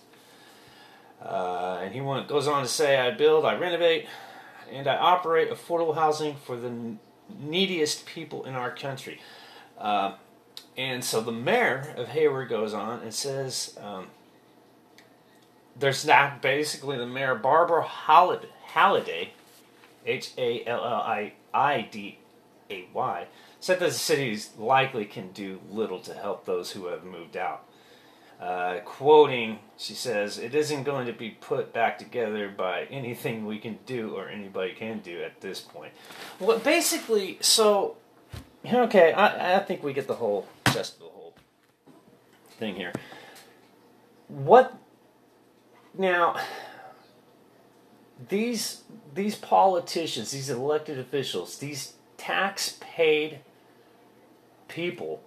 Uh, 1.22 1.80
and 1.82 1.94
he 1.94 2.02
went, 2.02 2.28
goes 2.28 2.48
on 2.48 2.62
to 2.62 2.70
say, 2.70 2.98
I 2.98 3.12
build, 3.12 3.46
I 3.46 3.58
renovate, 3.58 4.06
and 4.72 4.88
I 4.88 4.96
operate 4.96 5.50
affordable 5.50 5.96
housing 5.96 6.36
for 6.36 6.56
the 6.56 6.72
neediest 7.38 8.06
people 8.06 8.46
in 8.46 8.54
our 8.54 8.74
country. 8.74 9.20
Uh, 9.78 10.14
and 10.77 11.03
so 11.03 11.22
the 11.22 11.32
mayor 11.32 11.94
of 11.96 12.10
Hayward 12.10 12.50
goes 12.50 12.74
on 12.74 13.01
and 13.01 13.13
says, 13.13 13.77
um, 13.82 14.08
there's 15.77 16.05
not 16.05 16.41
basically 16.41 16.98
the 16.98 17.08
mayor, 17.08 17.36
Barbara 17.36 17.84
Halliday, 17.84 18.48
Halliday 18.63 19.34
H 20.05 20.32
A 20.38 20.65
L 20.65 20.84
L 20.84 21.01
I 21.01 21.34
I 21.53 21.88
D 21.91 22.20
A 22.70 22.88
Y, 22.94 23.27
said 23.60 23.79
that 23.79 23.86
the 23.86 23.91
city 23.91 24.38
likely 24.58 25.05
can 25.05 25.32
do 25.32 25.60
little 25.70 26.00
to 26.01 26.13
help 26.13 26.46
those 26.46 26.72
who 26.72 26.88
have 26.88 27.03
moved 27.03 27.36
out. 27.36 27.65
Uh, 28.39 28.79
quoting, 28.84 29.60
she 29.77 29.94
says, 29.94 30.38
It 30.38 30.53
isn't 30.53 30.84
going 30.84 31.08
to 31.08 31.13
be 31.13 31.29
put 31.29 31.72
back 31.72 31.98
together 31.98 32.50
by 32.50 32.84
anything 32.91 33.46
we 33.46 33.60
can 33.60 33.79
do 33.86 34.13
or 34.13 34.27
anybody 34.27 34.74
can 34.74 35.00
do 35.00 35.24
at 35.24 35.39
this 35.39 35.62
point. 35.62 35.94
Well, 36.39 36.60
basically, 36.60 37.38
so, 37.39 37.96
okay, 38.65 39.13
I, 39.13 39.55
I 39.55 39.60
think 39.60 39.84
we 39.84 39.94
get 39.94 40.08
the 40.08 40.15
whole 40.15 40.48
of 40.75 41.00
the 41.00 41.05
whole 41.05 41.36
thing 42.51 42.75
here. 42.75 42.94
What 44.27 44.77
now? 45.98 46.39
These 48.29 48.84
these 49.13 49.36
politicians, 49.36 50.32
these 50.32 50.50
elected 50.50 50.98
officials, 51.00 51.58
these 51.58 51.94
tax 52.17 52.77
paid 52.79 53.39
people 54.67 55.22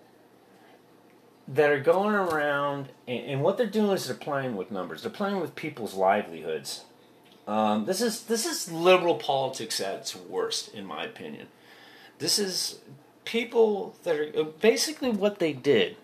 that 1.47 1.71
are 1.71 1.81
going 1.81 2.15
around 2.15 2.91
and, 3.07 3.25
and, 3.25 3.43
what 3.43 3.57
they're 3.57 3.67
doing 3.67 3.93
is 3.93 4.07
they're 4.07 4.17
playing 4.17 4.57
with 4.57 4.71
numbers. 4.71 5.03
They're 5.03 5.11
playing 5.11 5.41
with 5.41 5.55
people's 5.55 5.95
livelihoods. 5.95 6.85
Um, 7.47 7.87
this 7.87 8.03
is 8.03 8.25
this 8.25 8.45
is 8.45 8.71
liberal 8.71 9.15
politics 9.15 9.81
at 9.81 9.95
its 9.95 10.15
worst, 10.15 10.75
in 10.75 10.85
my 10.85 11.05
opinion. 11.05 11.49
This 12.19 12.39
is 12.39 12.81
people 13.29 13.95
that 14.05 14.17
are 14.17 14.33
uh, 14.39 14.43
basically 14.43 15.11
what 15.11 15.39
they 15.39 15.53
did 15.53 15.97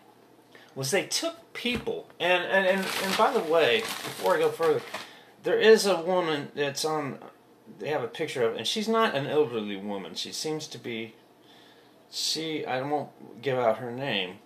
was 0.74 0.90
they 0.90 1.04
took 1.06 1.54
people 1.54 2.06
and 2.20 2.44
and, 2.44 2.66
and, 2.66 2.86
and 3.02 3.16
by 3.16 3.32
the 3.32 3.40
way 3.40 3.80
before 3.80 4.36
i 4.36 4.38
go 4.38 4.50
further 4.50 4.82
there 5.42 5.58
is 5.58 5.86
a 5.86 6.00
woman 6.02 6.48
that's 6.54 6.84
on 6.84 7.18
they 7.78 7.88
have 7.88 8.02
a 8.02 8.08
picture 8.08 8.42
of 8.42 8.56
and 8.56 8.66
she's 8.66 8.88
not 8.88 9.14
an 9.14 9.26
elderly 9.26 9.76
woman. 9.76 10.14
She 10.14 10.32
seems 10.32 10.66
to 10.68 10.78
be 10.78 11.14
she 12.10 12.64
i 12.66 12.82
won't 12.82 13.10
give 13.40 13.58
out 13.58 13.78
her 13.78 13.90
name. 13.90 14.36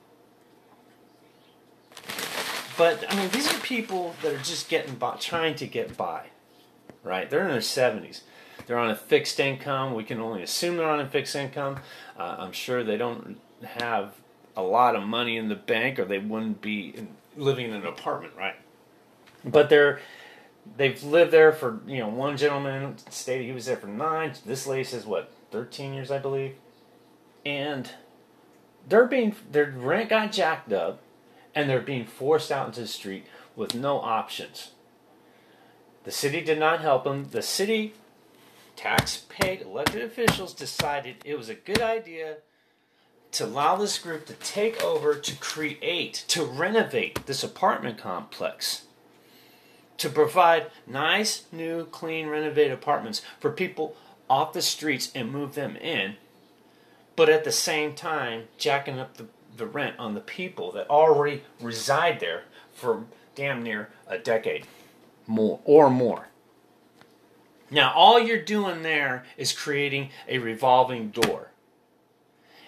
But 2.76 3.04
i 3.10 3.16
mean 3.16 3.30
these 3.30 3.52
are 3.52 3.58
people 3.58 4.14
that 4.22 4.32
are 4.32 4.44
just 4.44 4.68
getting 4.68 4.94
by 4.94 5.16
trying 5.16 5.56
to 5.56 5.66
get 5.66 5.96
by 5.96 6.26
right? 7.04 7.30
They're 7.30 7.42
in 7.42 7.48
their 7.48 7.60
70s 7.60 8.22
they're 8.68 8.78
on 8.78 8.90
a 8.90 8.94
fixed 8.94 9.40
income. 9.40 9.94
We 9.94 10.04
can 10.04 10.20
only 10.20 10.42
assume 10.42 10.76
they're 10.76 10.88
on 10.88 11.00
a 11.00 11.08
fixed 11.08 11.34
income. 11.34 11.78
Uh, 12.18 12.36
I'm 12.38 12.52
sure 12.52 12.84
they 12.84 12.98
don't 12.98 13.40
have 13.64 14.12
a 14.54 14.62
lot 14.62 14.94
of 14.94 15.02
money 15.04 15.38
in 15.38 15.48
the 15.48 15.54
bank, 15.56 15.98
or 15.98 16.04
they 16.04 16.18
wouldn't 16.18 16.60
be 16.60 16.90
in, 16.90 17.08
living 17.34 17.70
in 17.70 17.72
an 17.72 17.86
apartment, 17.86 18.34
right? 18.36 18.56
But 19.42 19.70
they're 19.70 20.00
they've 20.76 21.02
lived 21.02 21.30
there 21.30 21.50
for 21.50 21.80
you 21.86 21.98
know 21.98 22.08
one 22.08 22.36
gentleman 22.36 22.96
stated 23.08 23.46
he 23.46 23.52
was 23.52 23.64
there 23.64 23.78
for 23.78 23.86
nine. 23.86 24.34
This 24.44 24.66
lady 24.66 24.84
says 24.84 25.06
what 25.06 25.32
thirteen 25.50 25.94
years, 25.94 26.10
I 26.10 26.18
believe, 26.18 26.54
and 27.46 27.90
they're 28.86 29.06
being 29.06 29.34
their 29.50 29.72
rent 29.74 30.10
got 30.10 30.30
jacked 30.30 30.74
up, 30.74 31.00
and 31.54 31.70
they're 31.70 31.80
being 31.80 32.04
forced 32.04 32.52
out 32.52 32.66
into 32.66 32.82
the 32.82 32.86
street 32.86 33.24
with 33.56 33.74
no 33.74 33.98
options. 33.98 34.72
The 36.04 36.10
city 36.10 36.42
did 36.42 36.58
not 36.58 36.80
help 36.80 37.04
them. 37.04 37.28
The 37.30 37.42
city 37.42 37.94
tax 38.78 39.24
paid 39.28 39.60
elected 39.60 40.00
officials 40.02 40.54
decided 40.54 41.16
it 41.24 41.36
was 41.36 41.48
a 41.48 41.54
good 41.54 41.82
idea 41.82 42.36
to 43.32 43.44
allow 43.44 43.74
this 43.74 43.98
group 43.98 44.24
to 44.24 44.34
take 44.34 44.80
over, 44.84 45.16
to 45.16 45.34
create, 45.36 46.24
to 46.28 46.44
renovate 46.44 47.26
this 47.26 47.42
apartment 47.42 47.98
complex, 47.98 48.84
to 49.96 50.08
provide 50.08 50.70
nice, 50.86 51.46
new, 51.50 51.86
clean, 51.86 52.28
renovated 52.28 52.70
apartments 52.70 53.20
for 53.40 53.50
people 53.50 53.96
off 54.30 54.52
the 54.52 54.62
streets 54.62 55.10
and 55.12 55.32
move 55.32 55.56
them 55.56 55.74
in, 55.76 56.14
but 57.16 57.28
at 57.28 57.42
the 57.42 57.50
same 57.50 57.94
time, 57.94 58.44
jacking 58.58 59.00
up 59.00 59.16
the, 59.16 59.26
the 59.56 59.66
rent 59.66 59.98
on 59.98 60.14
the 60.14 60.20
people 60.20 60.70
that 60.70 60.88
already 60.88 61.42
reside 61.60 62.20
there 62.20 62.44
for 62.72 63.06
damn 63.34 63.60
near 63.60 63.90
a 64.06 64.18
decade 64.18 64.68
more 65.26 65.58
or 65.64 65.90
more. 65.90 66.28
Now, 67.70 67.92
all 67.94 68.18
you're 68.18 68.42
doing 68.42 68.82
there 68.82 69.24
is 69.36 69.52
creating 69.52 70.10
a 70.26 70.38
revolving 70.38 71.10
door. 71.10 71.50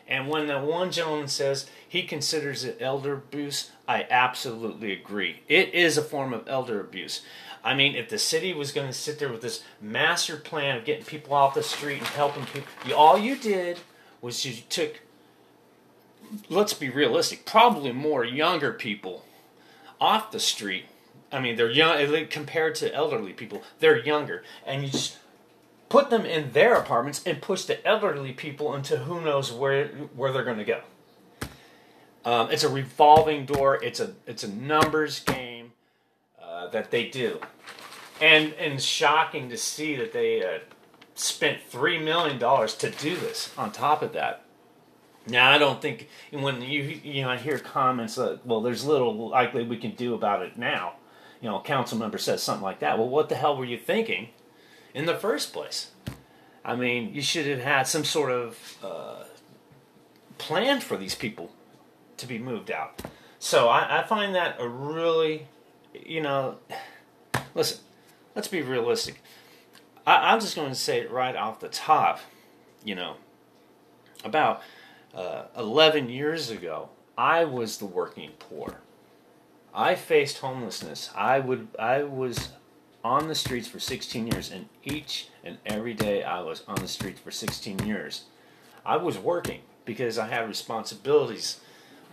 And 0.07 0.29
when 0.29 0.49
the 0.49 0.59
one 0.59 0.91
gentleman 0.91 1.29
says 1.29 1.71
he 1.89 2.03
considers 2.03 2.65
it 2.65 2.79
elder 2.81 3.15
abuse, 3.15 3.71
I 3.87 4.07
absolutely 4.11 4.93
agree. 4.93 5.41
It 5.49 5.73
is 5.73 5.97
a 5.97 6.03
form 6.03 6.35
of 6.35 6.49
elder 6.49 6.81
abuse. 6.81 7.23
I 7.63 7.75
mean, 7.75 7.95
if 7.95 8.09
the 8.09 8.19
city 8.19 8.53
was 8.53 8.73
going 8.73 8.89
to 8.89 8.93
sit 8.93 9.19
there 9.19 9.31
with 9.31 9.43
this 9.43 9.63
master 9.81 10.37
plan 10.37 10.77
of 10.77 10.85
getting 10.85 11.05
people 11.05 11.35
off 11.35 11.55
the 11.55 11.63
street 11.63 11.99
and 11.99 12.07
helping 12.09 12.47
people, 12.47 12.95
all 12.95 13.19
you 13.19 13.37
did 13.37 13.79
was 14.21 14.45
you 14.45 14.63
took, 14.69 15.01
let's 16.49 16.75
be 16.75 16.91
realistic, 16.91 17.47
probably 17.47 17.93
more 17.93 18.25
younger 18.25 18.73
people 18.73 19.25
off 20.01 20.33
the 20.33 20.41
street 20.41 20.87
I 21.33 21.41
mean, 21.41 21.57
they're 21.57 21.71
young 21.71 22.27
compared 22.27 22.75
to 22.77 22.93
elderly 22.93 23.33
people. 23.33 23.63
They're 23.79 23.99
younger, 23.99 24.43
and 24.67 24.83
you 24.83 24.91
just 24.91 25.19
put 25.89 26.11
them 26.11 26.25
in 26.25 26.53
their 26.53 26.75
apartments 26.75 27.23
and 27.25 27.41
push 27.41 27.65
the 27.65 27.87
elderly 27.87 28.33
people 28.33 28.75
into 28.75 28.99
who 28.99 29.21
knows 29.21 29.53
where 29.53 29.89
where 30.17 30.33
they're 30.33 30.45
going 30.45 30.59
to 30.59 30.65
go. 30.65 30.81
Um, 32.25 32.51
it's 32.51 32.65
a 32.65 32.69
revolving 32.69 33.47
door. 33.47 33.83
It's 33.83 34.01
a 34.01 34.15
it's 34.27 34.43
a 34.43 34.49
numbers 34.49 35.21
game 35.21 35.73
uh, 36.43 36.69
that 36.69 36.91
they 36.91 37.09
do, 37.09 37.41
and 38.21 38.53
and 38.55 38.83
shocking 38.83 39.49
to 39.51 39.57
see 39.57 39.95
that 39.97 40.13
they 40.13 40.45
uh, 40.45 40.59
spent 41.15 41.63
three 41.63 41.99
million 41.99 42.39
dollars 42.39 42.75
to 42.77 42.91
do 42.91 43.17
this. 43.17 43.53
On 43.57 43.71
top 43.71 44.03
of 44.03 44.13
that, 44.15 44.45
now 45.29 45.51
I 45.51 45.59
don't 45.59 45.81
think 45.81 46.09
when 46.33 46.61
you 46.61 47.01
you 47.03 47.23
know 47.23 47.31
I 47.31 47.37
hear 47.37 47.59
comments 47.59 48.17
that 48.17 48.45
well, 48.45 48.61
there's 48.61 48.85
little 48.85 49.29
likely 49.29 49.63
we 49.63 49.77
can 49.77 49.93
do 49.93 50.15
about 50.15 50.43
it 50.43 50.59
now 50.59 50.95
you 51.41 51.49
know, 51.49 51.59
a 51.59 51.63
council 51.63 51.99
member 51.99 52.19
says 52.19 52.43
something 52.43 52.63
like 52.63 52.81
that. 52.81 52.99
Well, 52.99 53.09
what 53.09 53.29
the 53.29 53.35
hell 53.35 53.57
were 53.57 53.65
you 53.65 53.79
thinking 53.79 54.29
in 54.95 55.07
the 55.07 55.15
first 55.15 55.53
place? 55.53 55.91
I 56.65 56.77
mean, 56.77 57.15
you 57.15 57.23
should 57.23 57.47
have 57.47 57.61
had 57.61 57.87
some 57.87 58.05
sort 58.05 58.31
of 58.31 58.77
uh, 58.83 59.25
plan 60.39 60.81
for 60.81 60.97
these 60.97 61.15
people 61.15 61.51
to 62.19 62.27
be 62.27 62.39
moved 62.39 62.71
out. 62.71 63.01
So 63.39 63.69
I, 63.69 64.01
I 64.01 64.03
find 64.03 64.35
that 64.35 64.57
a 64.61 64.69
really, 64.69 65.47
you 65.95 66.21
know, 66.21 66.59
listen, 67.55 67.79
let's 68.35 68.49
be 68.49 68.61
realistic. 68.61 69.23
I, 70.07 70.33
I'm 70.33 70.41
just 70.41 70.55
going 70.55 70.69
to 70.69 70.75
say 70.75 71.01
it 71.01 71.11
right 71.11 71.35
off 71.35 71.61
the 71.61 71.69
top. 71.69 72.21
You 72.85 72.95
know, 72.95 73.17
about 74.25 74.63
uh, 75.15 75.45
11 75.57 76.09
years 76.09 76.51
ago, 76.51 76.91
I 77.17 77.45
was 77.45 77.79
the 77.79 77.87
working 77.87 78.31
poor. 78.39 78.81
I 79.75 79.95
faced 79.95 80.39
homelessness. 80.39 81.11
I 81.15 81.39
would 81.39 81.69
I 81.79 82.03
was 82.03 82.51
on 83.03 83.29
the 83.29 83.35
streets 83.35 83.69
for 83.69 83.79
16 83.79 84.27
years, 84.27 84.51
and 84.51 84.69
each 84.85 85.29
and 85.43 85.59
every 85.65 85.95
day 85.95 86.23
I 86.23 86.41
was 86.41 86.63
on 86.69 86.77
the 86.77 86.89
streets 86.89 87.21
for 87.21 87.31
16 87.31 87.87
years. 87.87 88.25
I 88.85 88.97
was 88.97 89.19
working 89.19 89.61
because 89.85 90.19
I 90.19 90.29
had 90.29 90.49
responsibilities, 90.49 91.61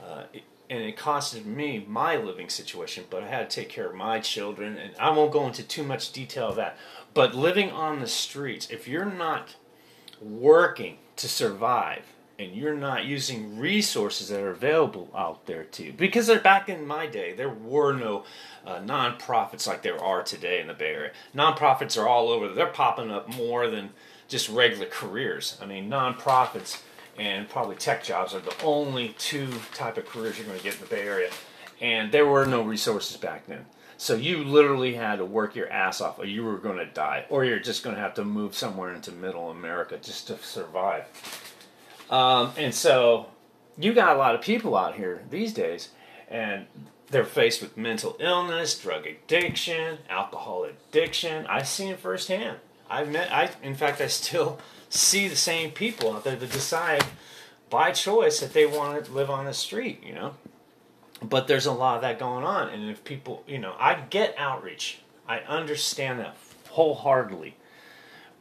uh, 0.06 0.24
and 0.70 0.84
it 0.84 0.98
costed 0.98 1.46
me 1.46 1.86
my 1.88 2.16
living 2.16 2.50
situation. 2.50 3.06
But 3.10 3.24
I 3.24 3.28
had 3.28 3.50
to 3.50 3.56
take 3.56 3.70
care 3.70 3.88
of 3.88 3.96
my 3.96 4.20
children, 4.20 4.78
and 4.78 4.94
I 5.00 5.10
won't 5.10 5.34
go 5.34 5.48
into 5.48 5.64
too 5.64 5.84
much 5.84 6.12
detail 6.12 6.50
of 6.50 6.56
that. 6.58 6.78
But 7.14 7.36
living 7.36 7.72
on 7.72 8.00
the 8.00 8.08
streets, 8.08 8.70
if 8.70 8.88
you're 8.88 9.06
not 9.06 9.56
working 10.22 10.98
to 11.18 11.28
survive, 11.28 12.04
and 12.40 12.54
you're 12.54 12.76
not 12.76 13.06
using 13.06 13.58
resources 13.58 14.30
that 14.30 14.42
are 14.42 14.52
available 14.52 15.10
out 15.16 15.46
there 15.48 15.64
to 15.64 15.86
you. 15.86 15.94
Because 15.94 16.30
back 16.40 16.70
in 16.70 16.86
my 16.86 17.08
day, 17.08 17.34
there 17.34 17.50
were 17.50 17.94
no 17.94 18.26
uh, 18.66 18.80
nonprofits 18.80 19.68
like 19.68 19.82
there 19.82 20.02
are 20.02 20.22
today 20.22 20.62
in 20.62 20.68
the 20.68 20.74
Bay 20.74 20.94
Area. 20.94 21.12
Nonprofits 21.36 22.00
are 22.00 22.08
all 22.08 22.30
over. 22.30 22.50
They're 22.50 22.68
popping 22.68 23.12
up 23.12 23.34
more 23.36 23.68
than 23.68 23.90
just 24.28 24.50
regular 24.50 24.86
careers. 24.86 25.58
I 25.62 25.66
mean, 25.66 25.90
nonprofits 25.90 26.82
and 27.18 27.50
probably 27.50 27.76
tech 27.76 28.04
jobs 28.04 28.36
are 28.36 28.40
the 28.40 28.56
only 28.64 29.16
two 29.18 29.50
type 29.74 29.98
of 29.98 30.06
careers 30.06 30.38
you're 30.38 30.46
going 30.46 30.60
to 30.60 30.64
get 30.64 30.76
in 30.76 30.82
the 30.82 30.88
Bay 30.88 31.08
Area. 31.08 31.32
And 31.82 32.12
there 32.12 32.28
were 32.28 32.46
no 32.46 32.62
resources 32.62 33.18
back 33.18 33.48
then. 33.48 33.66
So 34.00 34.14
you 34.16 34.44
literally 34.44 34.94
had 34.94 35.16
to 35.16 35.26
work 35.26 35.56
your 35.56 35.70
ass 35.72 36.02
off, 36.02 36.20
or 36.20 36.26
you 36.26 36.44
were 36.44 36.58
going 36.58 36.78
to 36.78 36.86
die, 36.86 37.26
or 37.30 37.46
you're 37.46 37.60
just 37.60 37.84
going 37.84 37.96
to 37.96 38.02
have 38.02 38.14
to 38.16 38.24
move 38.24 38.54
somewhere 38.54 38.94
into 38.94 39.12
Middle 39.12 39.50
America 39.50 39.98
just 40.00 40.28
to 40.28 40.38
survive. 40.38 41.06
Um, 42.10 42.54
and 42.58 42.74
so 42.74 43.28
you 43.78 43.94
got 43.94 44.16
a 44.16 44.20
lot 44.20 44.36
of 44.36 44.42
people 44.42 44.76
out 44.76 44.96
here 44.96 45.24
these 45.30 45.54
days, 45.54 45.90
and 46.30 46.66
they're 47.10 47.26
faced 47.26 47.62
with 47.62 47.78
mental 47.78 48.16
illness, 48.20 48.78
drug 48.78 49.06
addiction, 49.06 50.00
alcohol 50.10 50.66
addiction. 50.66 51.46
I've 51.48 51.68
seen 51.68 51.92
it 51.92 52.00
firsthand. 52.00 52.58
I've 52.90 53.10
met, 53.10 53.32
I, 53.32 53.50
in 53.62 53.76
fact, 53.76 54.02
I 54.02 54.08
still 54.08 54.60
see 54.90 55.28
the 55.28 55.36
same 55.36 55.72
people 55.72 56.14
out 56.14 56.24
there 56.24 56.36
that 56.36 56.52
decide 56.52 57.06
by 57.70 57.92
choice 57.92 58.40
that 58.40 58.54
they 58.54 58.66
want 58.66 59.04
to 59.04 59.12
live 59.12 59.30
on 59.30 59.46
the 59.46 59.54
street, 59.54 60.04
you 60.04 60.14
know. 60.14 60.36
But 61.22 61.48
there's 61.48 61.66
a 61.66 61.72
lot 61.72 61.96
of 61.96 62.02
that 62.02 62.20
going 62.20 62.44
on, 62.44 62.70
and 62.70 62.90
if 62.90 63.04
people, 63.04 63.44
you 63.48 63.58
know, 63.58 63.76
I 63.80 63.96
get 63.96 64.36
outreach. 64.38 65.00
I 65.28 65.40
understand 65.40 66.20
that 66.20 66.38
wholeheartedly. 66.70 67.56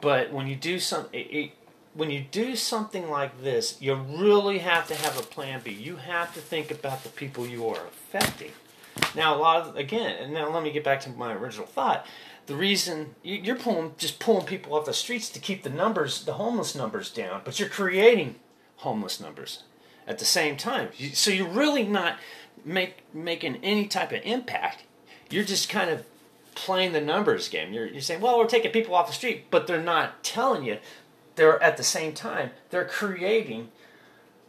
But 0.00 0.30
when 0.30 0.46
you 0.46 0.56
do 0.56 0.78
something, 0.78 1.18
it, 1.18 1.34
it, 1.34 1.52
when 1.96 2.10
you 2.10 2.24
do 2.30 2.54
something 2.54 3.10
like 3.10 3.42
this, 3.42 3.80
you 3.80 3.94
really 3.94 4.58
have 4.58 4.86
to 4.88 4.94
have 4.94 5.18
a 5.18 5.22
plan 5.22 5.62
B. 5.64 5.72
You 5.72 5.96
have 5.96 6.34
to 6.34 6.40
think 6.40 6.70
about 6.70 7.02
the 7.02 7.08
people 7.08 7.46
you 7.46 7.66
are 7.68 7.86
affecting. 7.86 8.52
Now, 9.14 9.34
a 9.34 9.38
lot 9.38 9.66
of 9.66 9.76
again, 9.76 10.16
and 10.20 10.32
now 10.32 10.50
let 10.50 10.62
me 10.62 10.70
get 10.70 10.84
back 10.84 11.00
to 11.02 11.10
my 11.10 11.32
original 11.32 11.66
thought. 11.66 12.06
The 12.46 12.54
reason 12.54 13.14
you're 13.22 13.56
pulling 13.56 13.94
just 13.98 14.20
pulling 14.20 14.46
people 14.46 14.74
off 14.74 14.84
the 14.84 14.92
streets 14.92 15.28
to 15.30 15.40
keep 15.40 15.62
the 15.62 15.70
numbers, 15.70 16.24
the 16.24 16.34
homeless 16.34 16.74
numbers 16.74 17.10
down, 17.10 17.40
but 17.44 17.58
you're 17.58 17.68
creating 17.68 18.36
homeless 18.76 19.18
numbers 19.18 19.62
at 20.06 20.18
the 20.18 20.24
same 20.24 20.56
time. 20.56 20.90
So 21.12 21.30
you're 21.30 21.48
really 21.48 21.82
not 21.82 22.18
make 22.64 23.02
making 23.12 23.56
any 23.62 23.86
type 23.86 24.12
of 24.12 24.20
impact. 24.22 24.84
You're 25.30 25.44
just 25.44 25.68
kind 25.68 25.90
of 25.90 26.04
playing 26.54 26.92
the 26.92 27.00
numbers 27.00 27.48
game. 27.48 27.72
You're, 27.72 27.86
you're 27.86 28.00
saying, 28.00 28.20
well, 28.20 28.38
we're 28.38 28.46
taking 28.46 28.70
people 28.70 28.94
off 28.94 29.08
the 29.08 29.12
street, 29.12 29.50
but 29.50 29.66
they're 29.66 29.82
not 29.82 30.22
telling 30.22 30.64
you 30.64 30.78
they're 31.36 31.62
at 31.62 31.76
the 31.76 31.82
same 31.82 32.12
time 32.12 32.50
they're 32.70 32.84
creating 32.84 33.68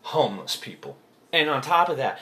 homeless 0.03 0.55
people. 0.55 0.97
And 1.31 1.49
on 1.49 1.61
top 1.61 1.89
of 1.89 1.97
that 1.97 2.19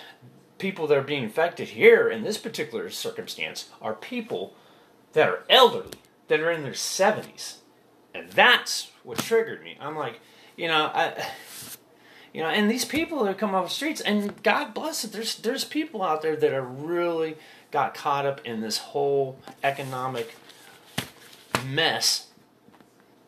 people 0.57 0.87
that 0.87 0.97
are 0.97 1.03
being 1.03 1.23
infected 1.23 1.69
here 1.69 2.09
in 2.09 2.23
this 2.23 2.37
particular 2.37 2.89
circumstance 2.89 3.69
are 3.81 3.93
people 3.93 4.55
that 5.13 5.29
are 5.29 5.43
elderly 5.49 5.91
that 6.27 6.39
are 6.39 6.51
in 6.51 6.63
their 6.63 6.71
70s 6.71 7.55
and 8.13 8.29
that's 8.31 8.91
what 9.03 9.19
triggered 9.19 9.63
me. 9.63 9.77
I'm 9.79 9.95
like 9.95 10.19
you 10.55 10.67
know 10.67 10.91
i 10.93 11.25
you 12.33 12.41
know 12.41 12.49
and 12.49 12.69
these 12.69 12.85
people 12.85 13.23
that 13.23 13.37
come 13.37 13.53
off 13.53 13.65
the 13.65 13.73
streets 13.73 14.01
and 14.01 14.41
god 14.43 14.73
bless 14.73 15.03
it 15.03 15.11
there's 15.11 15.35
there's 15.37 15.63
people 15.63 16.01
out 16.01 16.21
there 16.21 16.35
that 16.35 16.53
are 16.53 16.63
really 16.63 17.37
got 17.71 17.93
caught 17.93 18.25
up 18.25 18.41
in 18.45 18.61
this 18.61 18.77
whole 18.77 19.37
economic 19.63 20.35
mess 21.65 22.27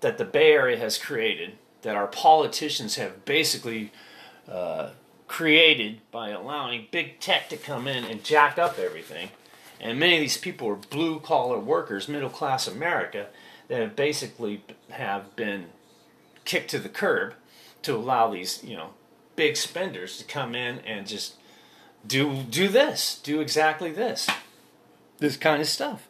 that 0.02 0.18
the 0.18 0.26
Bay 0.26 0.52
Area 0.52 0.78
has 0.78 0.98
created, 0.98 1.58
that 1.82 1.96
our 1.96 2.08
politicians 2.08 2.96
have 2.96 3.26
basically 3.26 3.92
uh, 4.50 4.92
created 5.28 6.00
by 6.12 6.30
allowing 6.30 6.88
big 6.92 7.20
tech 7.20 7.50
to 7.50 7.58
come 7.58 7.88
in 7.88 8.04
and 8.04 8.24
jack 8.24 8.58
up 8.58 8.80
everything. 8.80 9.30
And 9.80 10.00
many 10.00 10.16
of 10.16 10.22
these 10.22 10.38
people 10.38 10.70
are 10.70 10.76
blue 10.76 11.20
collar 11.20 11.60
workers, 11.60 12.08
middle 12.08 12.30
class 12.30 12.68
America, 12.68 13.28
that 13.68 13.80
have 13.80 13.96
basically 13.96 14.64
have 14.92 15.36
been 15.36 15.68
kicked 16.46 16.70
to 16.72 16.80
the 16.80 16.90
curb 16.90 17.34
to 17.84 17.96
allow 17.96 18.32
these, 18.32 18.64
you 18.64 18.76
know, 18.76 18.92
big 19.36 19.56
spenders 19.56 20.18
to 20.18 20.24
come 20.26 20.56
in 20.56 20.80
and 20.80 21.08
just 21.08 21.36
do 22.06 22.44
do 22.44 22.68
this, 22.68 23.20
do 23.22 23.40
exactly 23.42 23.92
this, 23.92 24.28
this 25.20 25.38
kind 25.38 25.62
of 25.62 25.68
stuff. 25.68 26.08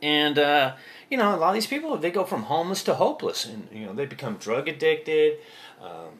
And 0.00 0.38
uh, 0.38 0.74
you 1.10 1.16
know, 1.16 1.34
a 1.34 1.36
lot 1.36 1.48
of 1.48 1.54
these 1.54 1.66
people 1.66 1.96
they 1.96 2.10
go 2.10 2.24
from 2.24 2.44
homeless 2.44 2.82
to 2.84 2.94
hopeless, 2.94 3.46
and 3.46 3.68
you 3.72 3.86
know 3.86 3.92
they 3.92 4.06
become 4.06 4.36
drug 4.36 4.68
addicted, 4.68 5.38
um, 5.82 6.18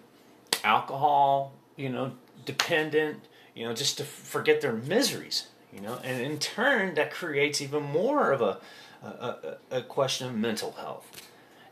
alcohol, 0.65 1.53
you 1.77 1.89
know, 1.89 2.13
dependent, 2.45 3.21
you 3.55 3.67
know, 3.67 3.75
just 3.75 3.99
to 3.99 4.05
forget 4.05 4.61
their 4.61 4.73
miseries, 4.73 5.49
you 5.73 5.81
know, 5.81 5.99
and 6.03 6.23
in 6.23 6.39
turn 6.39 6.95
that 6.95 7.11
creates 7.11 7.61
even 7.61 7.83
more 7.83 8.33
of 8.33 8.41
a 8.41 8.59
a, 9.03 9.57
a 9.71 9.83
question 9.83 10.27
of 10.29 10.35
mental 10.35 10.73
health, 10.73 11.23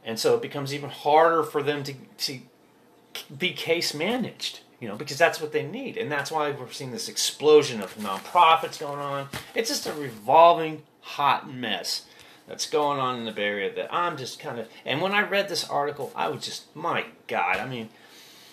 and 0.04 0.18
so 0.18 0.34
it 0.34 0.42
becomes 0.42 0.72
even 0.72 0.90
harder 0.90 1.42
for 1.42 1.62
them 1.62 1.82
to 1.84 1.94
to 2.18 2.40
be 3.36 3.52
case 3.52 3.94
managed 3.94 4.60
you 4.78 4.88
know, 4.88 4.96
because 4.96 5.16
that's 5.16 5.40
what 5.40 5.52
they 5.52 5.62
need. 5.62 5.96
And 5.96 6.12
that's 6.12 6.30
why 6.30 6.50
we're 6.50 6.70
seeing 6.70 6.90
this 6.90 7.08
explosion 7.08 7.80
of 7.80 7.96
nonprofits 7.96 8.78
going 8.78 8.98
on. 8.98 9.28
It's 9.54 9.70
just 9.70 9.86
a 9.86 9.92
revolving 9.94 10.82
hot 11.00 11.50
mess 11.50 12.04
that's 12.46 12.68
going 12.68 12.98
on 13.00 13.18
in 13.18 13.24
the 13.24 13.32
Bay 13.32 13.44
Area 13.44 13.74
that 13.74 13.92
I'm 13.92 14.16
just 14.16 14.38
kind 14.38 14.58
of. 14.58 14.68
And 14.84 15.00
when 15.00 15.12
I 15.12 15.22
read 15.22 15.48
this 15.48 15.68
article, 15.68 16.12
I 16.14 16.28
was 16.28 16.44
just, 16.44 16.74
my 16.76 17.04
God, 17.26 17.58
I 17.58 17.66
mean, 17.66 17.88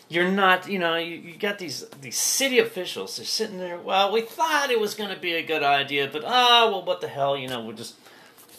you're 0.10 0.32
not, 0.32 0.68
you 0.68 0.80
know, 0.80 0.96
you, 0.96 1.16
you 1.16 1.38
got 1.38 1.60
these 1.60 1.88
these 2.02 2.18
city 2.18 2.60
officials. 2.60 3.18
They're 3.18 3.26
sitting 3.26 3.58
there. 3.58 3.78
Well, 3.78 4.12
we 4.12 4.22
thought 4.22 4.70
it 4.70 4.80
was 4.80 4.96
going 4.96 5.14
to 5.14 5.20
be 5.20 5.34
a 5.34 5.44
good 5.44 5.64
idea, 5.64 6.10
but 6.12 6.24
oh, 6.26 6.72
well, 6.72 6.86
what 6.86 7.02
the 7.02 7.08
hell, 7.08 7.38
you 7.38 7.48
know? 7.48 7.62
We'll 7.62 7.76
just, 7.76 7.96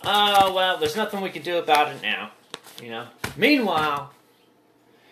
oh, 0.04 0.52
well, 0.54 0.78
there's 0.78 0.96
nothing 0.96 1.20
we 1.20 1.30
can 1.30 1.42
do 1.42 1.58
about 1.58 1.94
it 1.94 2.02
now, 2.02 2.32
you 2.82 2.90
know. 2.90 3.06
Meanwhile, 3.36 4.12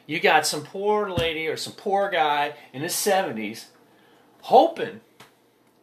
you 0.06 0.20
got 0.20 0.46
some 0.46 0.62
poor 0.62 1.10
lady 1.10 1.46
or 1.46 1.56
some 1.56 1.74
poor 1.74 2.10
guy 2.10 2.54
in 2.72 2.82
his 2.82 2.92
70s 2.92 3.66
hoping, 4.42 5.00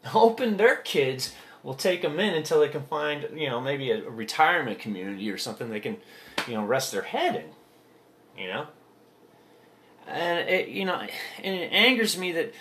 hoping 0.05 0.57
their 0.57 0.77
kids 0.77 1.33
will 1.63 1.73
take 1.73 2.01
them 2.01 2.19
in 2.19 2.33
until 2.33 2.59
they 2.59 2.69
can 2.69 2.83
find, 2.83 3.27
you 3.35 3.49
know, 3.49 3.59
maybe 3.59 3.91
a, 3.91 4.09
retirement 4.09 4.79
community 4.79 5.29
or 5.29 5.37
something 5.37 5.69
they 5.69 5.79
can, 5.79 5.97
you 6.47 6.53
know, 6.53 6.63
rest 6.63 6.91
their 6.91 7.01
head 7.01 7.35
in, 7.35 8.41
you 8.41 8.47
know. 8.49 8.67
And 10.07 10.49
it, 10.49 10.69
you 10.69 10.85
know, 10.85 10.95
and 11.43 11.55
it 11.55 11.71
angers 11.71 12.17
me 12.17 12.31
that 12.31 12.53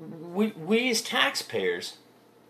we 0.00 0.48
we 0.48 0.90
as 0.90 1.02
taxpayers, 1.02 1.98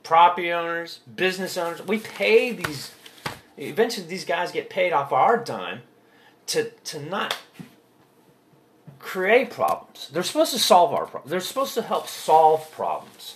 property 0.02 0.50
owners, 0.50 1.00
business 1.14 1.56
owners, 1.56 1.86
we 1.86 1.98
pay 1.98 2.52
these. 2.52 2.92
Eventually, 3.58 4.06
these 4.06 4.24
guys 4.24 4.52
get 4.52 4.70
paid 4.70 4.92
off 4.92 5.12
our 5.12 5.36
dime 5.36 5.82
to 6.46 6.70
to 6.70 7.00
not 7.00 7.36
create 8.98 9.50
problems. 9.50 10.08
They're 10.10 10.22
supposed 10.22 10.52
to 10.52 10.58
solve 10.58 10.94
our 10.94 11.06
problems. 11.06 11.30
They're 11.30 11.40
supposed 11.40 11.74
to 11.74 11.82
help 11.82 12.08
solve 12.08 12.70
problems 12.70 13.34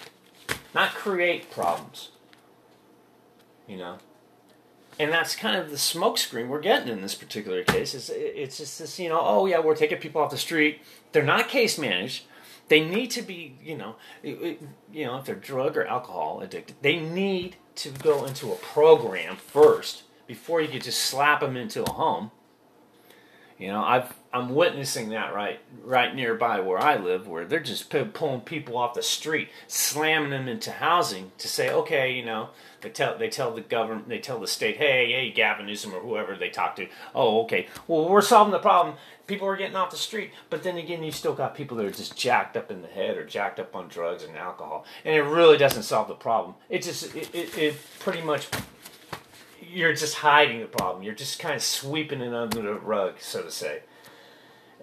not 0.75 0.91
create 0.91 1.51
problems. 1.51 2.11
You 3.67 3.79
know? 3.79 3.99
And 4.99 5.13
that's 5.13 5.35
kind 5.35 5.57
of 5.57 5.71
the 5.71 5.77
smokescreen 5.77 6.49
we're 6.49 6.61
getting 6.61 6.89
in 6.89 7.03
this 7.03 7.15
particular 7.15 7.65
case. 7.65 7.95
It's, 7.95 8.11
it's 8.11 8.59
just 8.59 8.79
this, 8.79 8.99
you 8.99 9.09
know, 9.09 9.21
oh 9.23 9.47
yeah, 9.47 9.59
we're 9.59 9.75
taking 9.75 9.99
people 9.99 10.21
off 10.21 10.31
the 10.31 10.39
street. 10.39 10.81
They're 11.13 11.25
not 11.25 11.49
case 11.49 11.79
managed. 11.79 12.25
They 12.69 12.81
need 12.81 13.11
to 13.11 13.23
be, 13.23 13.57
you 13.63 13.77
know, 13.77 13.97
you 14.23 14.59
know, 14.93 15.19
if 15.19 15.27
they're 15.27 15.35
drug 15.35 15.77
or 15.77 15.85
alcohol 15.85 16.41
addicted, 16.41 16.77
they 16.81 16.99
need 16.99 17.57
to 17.77 17.91
go 17.91 18.25
into 18.25 18.53
a 18.53 18.57
program 18.57 19.37
first 19.37 20.05
before 20.27 20.61
you 20.61 20.69
could 20.69 20.83
just 20.83 21.01
slap 21.01 21.41
them 21.41 21.57
into 21.57 21.83
a 21.83 21.91
home. 21.91 22.31
You 23.59 23.69
know, 23.69 23.83
I've 23.83 24.15
I'm 24.35 24.53
witnessing 24.53 25.11
that 25.11 25.33
right 25.33 25.61
right 25.85 26.13
nearby 26.13 26.59
where 26.59 26.79
I 26.79 26.97
live, 26.97 27.29
where 27.29 27.45
they're 27.45 27.61
just 27.61 27.89
pulling 28.15 28.41
people 28.41 28.77
off 28.77 28.95
the 28.95 29.03
street, 29.03 29.49
slamming 29.69 30.31
them 30.31 30.49
into 30.49 30.73
housing 30.73 31.31
to 31.39 31.47
say, 31.47 31.71
okay, 31.71 32.13
you 32.13 32.25
know, 32.25 32.49
they 32.81 32.91
tell 32.91 33.17
they 33.17 33.29
tell 33.29 33.55
the 33.55 33.61
government, 33.61 34.09
they 34.09 34.19
tell 34.19 34.41
the 34.41 34.49
state, 34.49 34.77
hey, 34.77 35.13
hey, 35.13 35.31
Gavin 35.31 35.67
Newsom 35.67 35.95
or 35.95 36.01
whoever 36.01 36.35
they 36.35 36.51
talk 36.51 36.75
to, 36.77 36.89
oh, 37.15 37.43
okay, 37.43 37.69
well, 37.87 38.09
we're 38.09 38.21
solving 38.21 38.51
the 38.51 38.59
problem. 38.59 38.97
People 39.29 39.47
are 39.47 39.57
getting 39.57 39.77
off 39.77 39.93
the 39.93 39.97
street, 39.97 40.33
but 40.51 40.65
then 40.65 40.77
again, 40.79 41.05
you 41.05 41.13
still 41.13 41.33
got 41.33 41.55
people 41.55 41.77
that 41.77 41.87
are 41.87 41.91
just 41.93 42.17
jacked 42.17 42.57
up 42.57 42.73
in 42.73 42.83
the 42.83 42.89
head 42.89 43.17
or 43.17 43.25
jacked 43.25 43.61
up 43.61 43.77
on 43.77 43.87
drugs 43.87 44.25
and 44.25 44.37
alcohol, 44.37 44.85
and 45.05 45.15
it 45.15 45.23
really 45.23 45.57
doesn't 45.57 45.85
solve 45.85 46.09
the 46.09 46.15
problem. 46.15 46.57
It 46.69 46.83
just 46.83 47.15
it, 47.15 47.33
it, 47.33 47.57
it 47.57 47.77
pretty 48.01 48.21
much 48.21 48.49
you're 49.63 49.95
just 49.95 50.17
hiding 50.17 50.59
the 50.59 50.67
problem. 50.67 51.05
You're 51.05 51.15
just 51.15 51.39
kind 51.39 51.55
of 51.55 51.63
sweeping 51.63 52.21
it 52.21 52.35
under 52.35 52.63
the 52.63 52.75
rug, 52.75 53.21
so 53.21 53.43
to 53.43 53.51
say. 53.53 53.83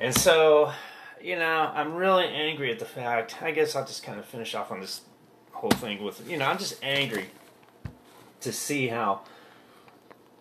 And 0.02 0.16
so, 0.16 0.74
you 1.22 1.38
know, 1.38 1.72
I'm 1.76 1.94
really 1.94 2.26
angry 2.26 2.72
at 2.72 2.80
the 2.80 2.86
fact. 2.86 3.40
I 3.44 3.52
guess 3.52 3.76
I'll 3.76 3.86
just 3.86 4.02
kind 4.02 4.18
of 4.18 4.26
finish 4.26 4.56
off 4.56 4.72
on 4.72 4.80
this 4.80 5.02
whole 5.52 5.70
thing 5.70 6.04
with, 6.04 6.28
you 6.28 6.38
know, 6.38 6.46
I'm 6.46 6.58
just 6.58 6.84
angry 6.84 7.28
to 8.40 8.52
see 8.52 8.88
how 8.88 9.22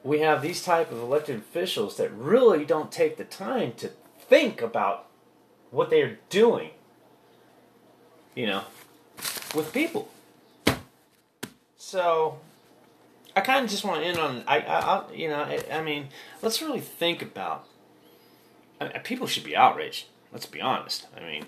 we 0.02 0.20
have 0.20 0.40
these 0.40 0.64
type 0.64 0.90
of 0.90 0.98
elected 0.98 1.36
officials 1.36 1.98
that 1.98 2.10
really 2.10 2.64
don't 2.64 2.90
take 2.90 3.18
the 3.18 3.24
time 3.24 3.74
to 3.74 3.90
think 4.18 4.62
about 4.62 5.06
what 5.70 5.90
they're 5.90 6.18
doing, 6.30 6.70
you 8.34 8.46
know, 8.46 8.62
with 9.54 9.74
people. 9.74 10.08
So 11.76 12.38
I 13.36 13.42
kind 13.42 13.62
of 13.62 13.70
just 13.70 13.84
want 13.84 14.00
to 14.00 14.06
end 14.06 14.18
on 14.18 14.42
I, 14.46 14.60
I, 14.60 14.80
I 14.80 15.12
you 15.12 15.28
know 15.28 15.42
I, 15.42 15.62
I, 15.70 15.82
mean 15.82 16.08
let's 16.42 16.62
really 16.62 16.80
think 16.80 17.20
about 17.22 17.66
I 18.80 18.84
mean, 18.84 18.92
people 19.02 19.26
should 19.26 19.44
be 19.44 19.56
outraged. 19.56 20.06
Let's 20.32 20.46
be 20.46 20.60
honest. 20.60 21.06
I 21.16 21.20
mean, 21.20 21.44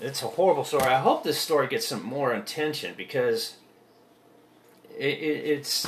it's 0.00 0.22
a 0.22 0.26
horrible 0.26 0.64
story. 0.64 0.84
I 0.84 0.98
hope 0.98 1.22
this 1.22 1.38
story 1.38 1.68
gets 1.68 1.86
some 1.86 2.02
more 2.02 2.32
attention 2.32 2.94
because 2.96 3.56
it, 4.98 5.18
it, 5.18 5.44
it's 5.46 5.86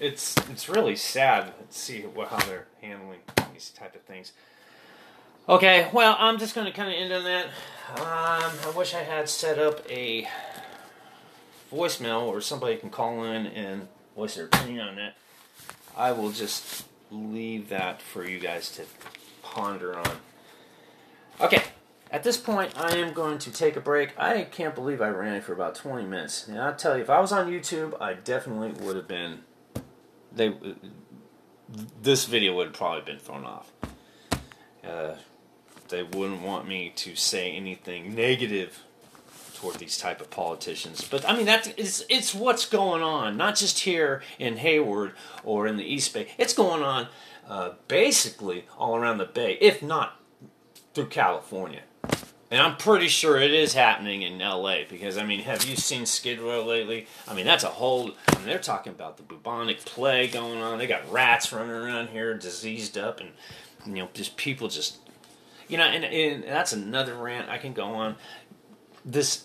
it's 0.00 0.36
it's 0.50 0.68
really 0.68 0.96
sad 0.96 1.46
to 1.46 1.78
see 1.78 2.04
how 2.28 2.38
they're 2.46 2.66
handling 2.80 3.20
these 3.52 3.70
type 3.70 3.94
of 3.94 4.02
things. 4.02 4.32
Okay, 5.48 5.88
well, 5.92 6.16
I'm 6.18 6.38
just 6.38 6.54
going 6.54 6.66
to 6.66 6.72
kind 6.72 6.90
of 6.90 6.94
end 6.94 7.12
on 7.12 7.24
that. 7.24 7.46
Um, 7.96 8.52
I 8.66 8.72
wish 8.76 8.92
I 8.92 9.02
had 9.02 9.30
set 9.30 9.58
up 9.58 9.80
a 9.90 10.28
voicemail 11.72 12.22
or 12.22 12.42
somebody 12.42 12.76
can 12.76 12.90
call 12.90 13.24
in 13.24 13.46
and 13.46 13.88
voice 14.14 14.34
their 14.34 14.46
opinion 14.46 14.88
on 14.88 14.96
that. 14.96 15.16
I 15.96 16.12
will 16.12 16.32
just 16.32 16.84
leave 17.10 17.70
that 17.70 18.02
for 18.02 18.24
you 18.24 18.38
guys 18.38 18.70
to 18.72 18.84
ponder 19.52 19.96
on. 19.98 20.16
Okay, 21.40 21.62
at 22.10 22.22
this 22.22 22.36
point, 22.36 22.72
I 22.76 22.96
am 22.96 23.12
going 23.12 23.38
to 23.38 23.52
take 23.52 23.76
a 23.76 23.80
break. 23.80 24.18
I 24.18 24.42
can't 24.42 24.74
believe 24.74 25.00
I 25.00 25.08
ran 25.08 25.40
for 25.42 25.52
about 25.52 25.74
20 25.74 26.06
minutes. 26.06 26.48
And 26.48 26.58
I'll 26.58 26.74
tell 26.74 26.96
you, 26.96 27.02
if 27.02 27.10
I 27.10 27.20
was 27.20 27.32
on 27.32 27.50
YouTube, 27.50 28.00
I 28.00 28.14
definitely 28.14 28.72
would 28.84 28.96
have 28.96 29.08
been. 29.08 29.40
They, 30.32 30.54
this 32.02 32.24
video 32.24 32.56
would 32.56 32.68
have 32.68 32.76
probably 32.76 33.02
been 33.02 33.18
thrown 33.18 33.44
off. 33.44 33.72
Uh, 34.86 35.14
they 35.88 36.02
wouldn't 36.02 36.42
want 36.42 36.66
me 36.66 36.92
to 36.96 37.14
say 37.14 37.52
anything 37.52 38.14
negative 38.14 38.84
toward 39.54 39.76
these 39.76 39.98
type 39.98 40.20
of 40.20 40.30
politicians. 40.30 41.06
But 41.08 41.28
I 41.28 41.36
mean 41.36 41.46
that 41.46 41.78
is 41.78 42.04
it's 42.08 42.32
it's 42.32 42.34
what's 42.34 42.64
going 42.64 43.02
on, 43.02 43.36
not 43.36 43.56
just 43.56 43.80
here 43.80 44.22
in 44.38 44.58
Hayward 44.58 45.12
or 45.42 45.66
in 45.66 45.76
the 45.76 45.84
East 45.84 46.14
Bay. 46.14 46.28
It's 46.38 46.54
going 46.54 46.82
on 46.82 47.08
uh, 47.48 47.70
basically 47.88 48.66
all 48.76 48.94
around 48.94 49.18
the 49.18 49.24
Bay, 49.24 49.56
if 49.60 49.82
not 49.82 50.20
through 50.94 51.06
California. 51.06 51.82
And 52.50 52.62
I'm 52.62 52.76
pretty 52.76 53.08
sure 53.08 53.38
it 53.38 53.52
is 53.52 53.74
happening 53.74 54.22
in 54.22 54.38
LA 54.38 54.78
because 54.88 55.18
I 55.18 55.24
mean, 55.24 55.40
have 55.40 55.64
you 55.64 55.76
seen 55.76 56.06
Skid 56.06 56.40
Row 56.40 56.64
lately? 56.64 57.06
I 57.26 57.34
mean, 57.34 57.44
that's 57.44 57.64
a 57.64 57.68
whole. 57.68 58.12
I 58.28 58.36
mean, 58.36 58.46
they're 58.46 58.58
talking 58.58 58.92
about 58.92 59.16
the 59.18 59.22
bubonic 59.22 59.84
plague 59.84 60.32
going 60.32 60.62
on. 60.62 60.78
They 60.78 60.86
got 60.86 61.10
rats 61.10 61.52
running 61.52 61.70
around 61.70 62.08
here, 62.08 62.34
diseased 62.34 62.96
up, 62.96 63.20
and 63.20 63.30
you 63.86 64.02
know, 64.02 64.08
just 64.14 64.36
people 64.36 64.68
just, 64.68 64.98
you 65.68 65.76
know, 65.76 65.84
and, 65.84 66.04
and 66.04 66.44
that's 66.44 66.72
another 66.72 67.14
rant 67.14 67.50
I 67.50 67.58
can 67.58 67.74
go 67.74 67.94
on. 67.94 68.16
This 69.04 69.44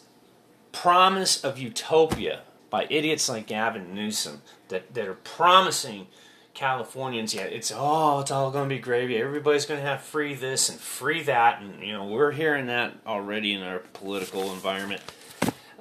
promise 0.71 1.43
of 1.43 1.57
utopia 1.57 2.41
by 2.69 2.87
idiots 2.89 3.29
like 3.29 3.47
Gavin 3.47 3.93
Newsom 3.93 4.41
that, 4.69 4.93
that 4.93 5.07
are 5.07 5.13
promising 5.13 6.07
Californians 6.53 7.33
yet. 7.33 7.51
It's 7.51 7.71
oh 7.75 8.19
it's 8.19 8.31
all 8.31 8.51
going 8.51 8.69
to 8.69 8.75
be 8.75 8.79
gravy. 8.79 9.17
Everybody's 9.17 9.65
going 9.65 9.79
to 9.79 9.85
have 9.85 10.01
free 10.01 10.35
this 10.35 10.69
and 10.69 10.79
free 10.79 11.23
that. 11.23 11.61
And 11.61 11.81
you 11.81 11.93
know 11.93 12.05
we're 12.05 12.31
hearing 12.31 12.67
that 12.67 12.93
already 13.07 13.53
in 13.53 13.63
our 13.63 13.79
political 13.79 14.53
environment. 14.53 15.01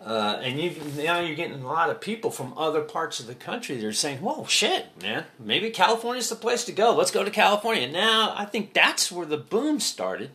Uh, 0.02 0.40
and 0.42 0.58
you 0.58 0.74
now 0.96 1.20
you're 1.20 1.36
getting 1.36 1.62
a 1.62 1.66
lot 1.66 1.90
of 1.90 2.00
people 2.00 2.30
from 2.30 2.56
other 2.56 2.80
parts 2.80 3.20
of 3.20 3.26
the 3.26 3.34
country 3.34 3.76
that 3.76 3.86
are 3.86 3.92
saying 3.92 4.18
whoa 4.18 4.44
shit 4.46 4.86
man. 5.00 5.24
Maybe 5.38 5.70
California's 5.70 6.30
the 6.30 6.36
place 6.36 6.64
to 6.64 6.72
go. 6.72 6.94
Let's 6.94 7.10
go 7.10 7.22
to 7.22 7.30
California. 7.30 7.86
Now 7.86 8.34
I 8.36 8.46
think 8.46 8.72
that's 8.72 9.12
where 9.12 9.26
the 9.26 9.36
boom 9.36 9.78
started. 9.78 10.30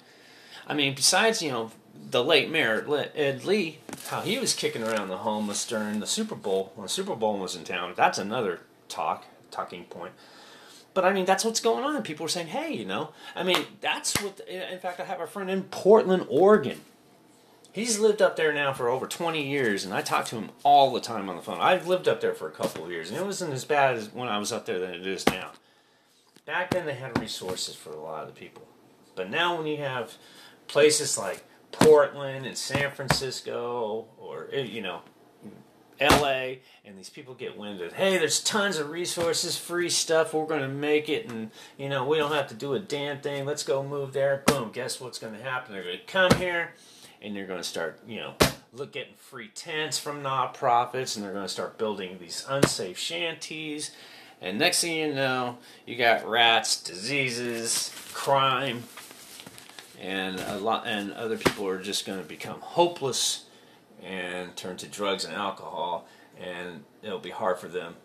I 0.68 0.76
mean 0.76 0.94
besides 0.94 1.42
you 1.42 1.50
know 1.50 1.72
the 2.10 2.24
late 2.24 2.50
mayor 2.50 2.86
Ed 3.16 3.44
Lee, 3.44 3.80
how 4.10 4.22
he 4.22 4.38
was 4.38 4.54
kicking 4.54 4.84
around 4.84 5.10
the 5.10 5.18
homeless 5.18 5.66
during 5.66 6.00
the 6.00 6.08
Super 6.08 6.36
Bowl 6.36 6.72
when 6.76 6.84
the 6.84 6.90
Super 6.90 7.16
Bowl 7.16 7.38
was 7.40 7.56
in 7.56 7.64
town. 7.64 7.94
That's 7.98 8.20
another 8.20 8.62
talk 8.88 9.26
talking 9.52 9.86
point. 9.86 10.14
But 10.94 11.06
I 11.06 11.14
mean, 11.14 11.26
that's 11.26 11.46
what's 11.46 11.60
going 11.60 11.84
on. 11.84 12.02
People 12.02 12.26
are 12.26 12.30
saying, 12.30 12.48
"Hey, 12.48 12.74
you 12.74 12.86
know," 12.86 13.12
I 13.36 13.44
mean, 13.44 13.66
that's 13.82 14.22
what. 14.22 14.40
In 14.48 14.80
fact, 14.80 15.00
I 15.00 15.06
have 15.06 15.22
a 15.22 15.28
friend 15.28 15.50
in 15.50 15.64
Portland, 15.64 16.26
Oregon. 16.30 16.82
He's 17.72 18.00
lived 18.00 18.22
up 18.24 18.36
there 18.36 18.52
now 18.52 18.74
for 18.74 18.90
over 18.90 19.06
20 19.06 19.48
years, 19.48 19.86
and 19.86 19.94
I 19.94 20.02
talk 20.02 20.26
to 20.28 20.36
him 20.38 20.50
all 20.64 20.92
the 20.92 21.00
time 21.00 21.30
on 21.30 21.36
the 21.36 21.44
phone. 21.44 21.60
I've 21.60 21.88
lived 21.88 22.08
up 22.08 22.22
there 22.22 22.34
for 22.34 22.48
a 22.48 22.52
couple 22.52 22.84
of 22.84 22.92
years, 22.92 23.12
and 23.12 23.20
it 23.20 23.24
wasn't 23.24 23.54
as 23.54 23.66
bad 23.66 23.96
as 23.96 24.12
when 24.12 24.28
I 24.28 24.40
was 24.40 24.52
up 24.52 24.66
there 24.66 24.80
than 24.80 24.96
it 24.96 25.06
is 25.06 25.24
now. 25.28 25.52
Back 26.46 26.72
then, 26.72 26.88
they 26.88 26.96
had 26.96 27.20
resources 27.20 27.76
for 27.76 27.92
a 27.92 28.02
lot 28.02 28.24
of 28.24 28.34
the 28.34 28.40
people, 28.40 28.68
but 29.14 29.30
now 29.30 29.56
when 29.56 29.68
you 29.68 29.78
have 29.78 30.14
places 30.68 31.18
like 31.18 31.44
Portland 31.72 32.46
and 32.46 32.58
San 32.58 32.92
Francisco 32.92 34.08
or 34.18 34.50
you 34.52 34.82
know 34.82 35.02
LA 36.00 36.58
and 36.86 36.98
these 36.98 37.10
people 37.10 37.34
get 37.34 37.58
wind 37.58 37.82
of 37.82 37.94
hey 37.94 38.18
there's 38.18 38.42
tons 38.42 38.78
of 38.78 38.90
resources 38.90 39.58
free 39.58 39.90
stuff. 39.90 40.34
We're 40.34 40.46
going 40.46 40.62
to 40.62 40.68
make 40.68 41.10
it 41.10 41.30
and 41.30 41.52
you 41.78 41.90
know 41.90 42.06
we 42.06 42.18
don't 42.18 42.32
have 42.32 42.48
to 42.48 42.56
do 42.56 42.74
a 42.74 42.80
damn 42.80 43.20
thing. 43.22 43.46
Let's 43.46 43.64
go 43.64 43.84
move 43.84 44.14
there. 44.14 44.44
Boom 44.46 44.72
guess 44.72 45.02
what's 45.02 45.20
going 45.20 45.34
to 45.34 45.42
happen? 45.42 45.74
They're 45.74 45.84
going 45.84 46.00
to 46.00 46.06
come 46.06 46.32
here 46.40 46.74
and 47.22 47.36
they're 47.36 47.48
going 47.48 47.62
to 47.62 47.68
start 47.68 48.00
you 48.08 48.18
know 48.18 48.34
look 48.74 48.92
getting 48.92 49.16
free 49.16 49.50
tents 49.50 49.98
from 49.98 50.22
nonprofits 50.22 51.16
and 51.16 51.26
they're 51.26 51.34
going 51.34 51.46
to 51.46 51.52
start 51.52 51.78
building 51.78 52.18
these 52.20 52.46
unsafe 52.48 52.98
shanties. 52.98 53.92
And 54.40 54.60
next 54.60 54.82
thing 54.82 54.96
you 54.96 55.14
know 55.14 55.58
you 55.86 55.96
got 55.96 56.28
rats 56.28 56.82
diseases 56.82 57.92
crime 58.14 58.84
and 60.00 60.40
a 60.40 60.58
lot 60.58 60.86
and 60.86 61.12
other 61.14 61.38
people 61.38 61.68
are 61.68 61.82
just 61.82 62.06
going 62.06 62.20
to 62.20 62.28
become 62.28 62.60
hopeless 62.62 63.47
and 64.04 64.56
turn 64.56 64.78
to 64.78 64.88
drugs 64.88 65.26
and 65.26 65.34
alcohol 65.34 66.08
and 66.40 66.84
it'll 67.02 67.20
be 67.20 67.32
hard 67.32 67.58
for 67.58 67.68
them 67.68 67.96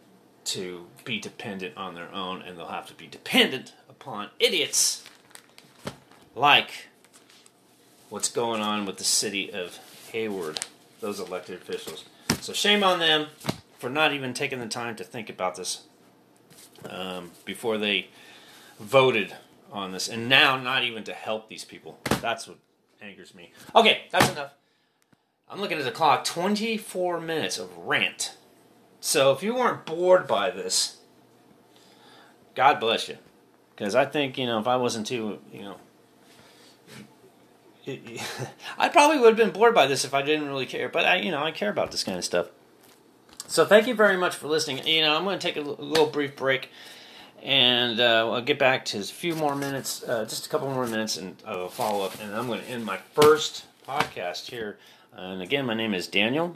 to 0.45 0.87
be 1.05 1.21
dependent 1.21 1.77
on 1.77 1.95
their 1.95 2.13
own 2.13 2.43
and 2.43 2.59
they'll 2.59 2.67
have 2.67 2.87
to 2.87 2.95
be 2.95 3.07
dependent 3.07 3.75
upon 3.89 4.29
idiots 4.39 5.05
like 6.35 6.89
what's 8.09 8.31
going 8.31 8.61
on 8.61 8.85
with 8.85 8.97
the 8.97 9.05
city 9.05 9.53
of 9.53 9.79
Hayward 10.11 10.61
those 11.01 11.21
elected 11.21 11.61
officials 11.61 12.05
so 12.41 12.53
shame 12.53 12.83
on 12.83 12.99
them 12.99 13.27
for 13.79 13.91
not 13.91 14.13
even 14.13 14.33
taking 14.33 14.61
the 14.61 14.67
time 14.67 14.97
to 14.97 15.05
think 15.05 15.29
about 15.29 15.57
this 15.57 15.83
um, 16.89 17.31
before 17.45 17.79
they 17.79 18.09
voted 18.79 19.35
on 19.71 19.93
this, 19.93 20.09
and 20.09 20.29
now 20.29 20.57
not 20.57 20.85
even 20.85 21.05
to 21.05 21.13
help 21.13 21.49
these 21.49 21.65
people. 21.65 21.99
That's 22.21 22.47
what 22.47 22.59
angers 23.01 23.35
me. 23.35 23.53
Okay, 23.75 24.03
that's 24.11 24.31
enough. 24.31 24.53
I'm 25.53 25.61
looking 25.61 25.77
at 25.77 25.85
the 25.85 25.91
clock 25.91 26.25
24 26.25 27.21
minutes 27.21 27.59
of 27.59 27.77
rant. 27.77 28.37
So 29.01 29.33
if 29.33 29.43
you 29.43 29.55
weren't 29.55 29.85
bored 29.85 30.27
by 30.27 30.51
this, 30.51 30.97
God 32.55 32.81
bless 32.81 33.07
you. 33.09 33.19
Because 33.77 33.95
I 33.95 34.07
think, 34.07 34.39
you 34.39 34.47
know, 34.47 34.59
if 34.61 34.67
I 34.67 34.77
wasn't 34.77 35.07
too, 35.07 35.41
you 35.53 35.61
know, 35.63 35.77
I 38.79 38.89
probably 38.89 39.19
would 39.19 39.29
have 39.29 39.37
been 39.37 39.51
bored 39.51 39.75
by 39.75 39.87
this 39.87 40.07
if 40.07 40.15
I 40.15 40.23
didn't 40.23 40.47
really 40.47 40.65
care. 40.65 40.89
But 40.89 41.05
I, 41.05 41.17
you 41.17 41.31
know, 41.31 41.43
I 41.43 41.51
care 41.51 41.71
about 41.71 41.91
this 41.91 42.03
kind 42.03 42.17
of 42.17 42.25
stuff. 42.25 42.49
So 43.47 43.67
thank 43.67 43.87
you 43.87 43.95
very 43.95 44.17
much 44.17 44.37
for 44.37 44.49
listening. 44.49 44.87
You 44.87 45.03
know, 45.03 45.15
I'm 45.15 45.25
going 45.25 45.39
to 45.39 45.47
take 45.47 45.57
a 45.57 45.61
little 45.61 46.07
brief 46.07 46.35
break 46.35 46.71
and 47.43 48.01
uh, 48.01 48.33
I'll 48.33 48.41
get 48.41 48.59
back 48.59 48.87
to 48.87 49.01
a 49.01 49.03
few 49.03 49.35
more 49.35 49.55
minutes, 49.55 50.03
uh, 50.05 50.25
just 50.25 50.47
a 50.47 50.49
couple 50.49 50.71
more 50.71 50.87
minutes, 50.87 51.19
and 51.19 51.37
I'll 51.45 51.69
follow 51.69 52.07
up. 52.07 52.19
And 52.23 52.35
I'm 52.35 52.47
going 52.47 52.61
to 52.61 52.69
end 52.69 52.87
my 52.87 52.99
first 53.13 53.67
podcast 53.87 54.49
here. 54.49 54.79
And 55.15 55.43
again, 55.43 55.67
my 55.67 55.75
name 55.75 55.93
is 55.93 56.07
Daniel, 56.09 56.55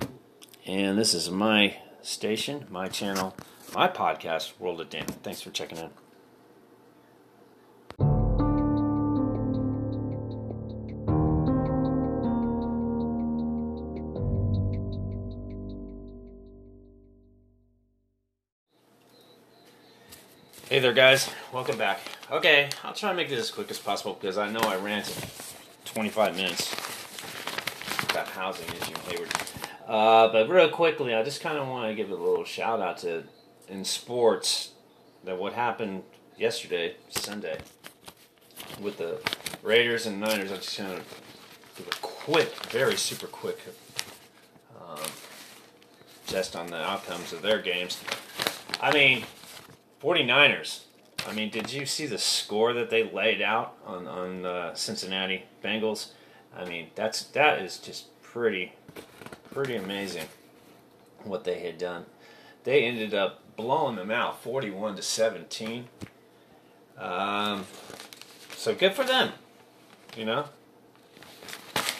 and 0.65 0.97
this 0.97 1.13
is 1.13 1.31
my 1.31 1.77
station, 2.01 2.67
my 2.71 2.89
channel, 2.89 3.37
my 3.75 3.87
podcast, 3.87 4.59
World 4.59 4.81
of 4.81 4.89
Dan. 4.89 5.05
Thanks 5.05 5.43
for 5.43 5.51
checking 5.51 5.77
in. 5.77 5.91
Hey 20.71 20.79
there, 20.79 20.95
guys. 20.95 21.29
Welcome 21.53 21.77
back. 21.77 22.01
Okay, 22.31 22.71
I'll 22.83 22.95
try 22.95 23.11
and 23.11 23.19
make 23.19 23.29
this 23.29 23.39
as 23.39 23.51
quick 23.51 23.71
as 23.71 23.79
possible 23.79 24.15
because 24.19 24.39
I 24.39 24.51
know 24.51 24.61
I 24.61 24.77
ranted 24.77 25.15
25 25.85 26.35
minutes 26.37 26.86
housing 28.37 28.69
issue 28.69 28.93
in 28.93 29.01
Hayward. 29.11 29.33
Uh, 29.87 30.29
but 30.29 30.49
real 30.49 30.69
quickly, 30.69 31.15
I 31.15 31.23
just 31.23 31.41
kind 31.41 31.59
of 31.59 31.67
want 31.69 31.89
to 31.89 31.95
give 31.95 32.11
a 32.11 32.15
little 32.15 32.45
shout 32.45 32.81
out 32.81 32.99
to 32.99 33.25
in 33.69 33.85
sports 33.85 34.71
that 35.25 35.39
what 35.39 35.53
happened 35.53 36.03
yesterday, 36.37 36.97
Sunday, 37.09 37.59
with 38.81 38.99
the 38.99 39.19
Raiders 39.63 40.07
and 40.07 40.21
Niners. 40.21 40.53
I 40.53 40.57
just 40.57 40.77
kind 40.77 40.93
of 40.93 41.23
do 41.77 41.85
a 41.91 41.95
quick, 42.01 42.55
very 42.67 42.97
super 42.97 43.27
quick, 43.27 43.59
um, 44.81 44.99
just 46.27 46.57
on 46.57 46.67
the 46.69 46.81
outcomes 46.81 47.33
of 47.33 47.43
their 47.43 47.61
games. 47.61 48.01
I 48.81 48.93
mean, 48.93 49.25
49ers. 50.03 50.83
I 51.27 51.33
mean, 51.33 51.51
did 51.51 51.73
you 51.73 51.87
see 51.87 52.07
the 52.07 52.19
score 52.19 52.73
that 52.75 52.91
they 52.91 53.11
laid 53.11 53.43
out 53.43 53.77
on 53.85 54.07
on 54.07 54.47
uh, 54.47 54.75
Cincinnati 54.75 55.45
Bengals? 55.65 56.09
I 56.57 56.65
mean, 56.65 56.89
that's 56.95 57.25
that 57.25 57.61
is 57.63 57.79
just 57.79 58.07
pretty 58.33 58.73
pretty 59.53 59.77
amazing 59.77 60.27
what 61.25 61.45
they 61.45 61.61
had 61.61 61.79
done. 61.79 62.05
They 62.65 62.85
ended 62.85 63.15
up 63.15 63.41
blowing 63.57 63.97
them 63.97 64.11
out, 64.11 64.43
41 64.43 64.97
to 64.97 65.03
17. 65.03 65.87
Um, 66.99 67.65
so 68.55 68.75
good 68.75 68.93
for 68.93 69.05
them, 69.05 69.33
you 70.17 70.25
know. 70.25 70.47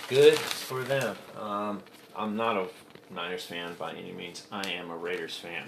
Good 0.09 0.39
for 0.39 0.83
them. 0.83 1.17
Um, 1.41 1.83
I'm 2.15 2.37
not 2.37 2.57
a 2.57 2.67
Niners 3.13 3.45
fan 3.45 3.75
by 3.79 3.93
any 3.93 4.13
means. 4.13 4.47
I 4.51 4.69
am 4.69 4.91
a 4.91 4.97
Raiders 4.97 5.37
fan, 5.37 5.65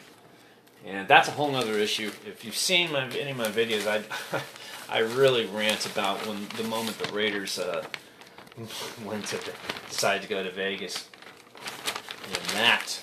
and 0.84 1.08
that's 1.08 1.28
a 1.28 1.32
whole 1.32 1.54
other 1.54 1.74
issue. 1.78 2.10
If 2.26 2.44
you've 2.44 2.56
seen 2.56 2.92
my 2.92 3.06
any 3.08 3.30
of 3.30 3.36
my 3.36 3.48
videos, 3.48 3.86
I 3.86 4.02
I 4.88 5.00
really 5.00 5.46
rant 5.46 5.86
about 5.86 6.26
when 6.26 6.46
the 6.56 6.64
moment 6.64 6.98
the 6.98 7.12
Raiders 7.12 7.58
uh, 7.58 7.84
went 9.04 9.26
to 9.26 9.38
decided 9.88 10.22
to 10.22 10.28
go 10.28 10.42
to 10.42 10.50
Vegas 10.50 11.08
and 12.24 12.42
that 12.56 13.00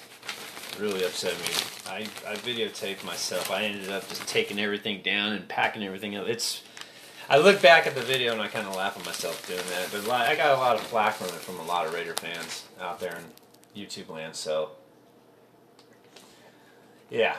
really 0.80 1.04
upset 1.04 1.34
me. 1.40 1.46
I, 1.88 2.00
I 2.30 2.36
videotaped 2.36 3.04
myself. 3.06 3.50
I 3.52 3.64
ended 3.64 3.90
up 3.90 4.08
just 4.10 4.28
taking 4.28 4.60
everything 4.60 5.02
down 5.02 5.34
and 5.34 5.48
packing 5.48 5.84
everything 5.84 6.16
up. 6.16 6.28
It's 6.28 6.62
I 7.30 7.38
look 7.38 7.62
back 7.62 7.88
at 7.88 7.96
the 7.96 8.02
video 8.02 8.34
and 8.34 8.42
I 8.42 8.48
kind 8.48 8.68
of 8.68 8.76
laugh 8.76 8.98
at 8.98 9.06
myself 9.06 9.48
doing 9.48 9.64
that. 9.70 9.90
But 9.92 10.10
I 10.12 10.36
got 10.36 10.58
a 10.58 10.60
lot 10.60 10.76
of 10.76 10.82
flack 10.82 11.16
from 11.16 11.28
it 11.28 11.42
from 11.42 11.60
a 11.60 11.64
lot 11.64 11.88
of 11.88 11.94
Raider 11.94 12.14
fans 12.14 12.66
out 12.80 13.00
there 13.00 13.18
in 13.18 13.82
YouTube 13.82 14.10
land. 14.10 14.36
So 14.36 14.72
yeah, 17.10 17.38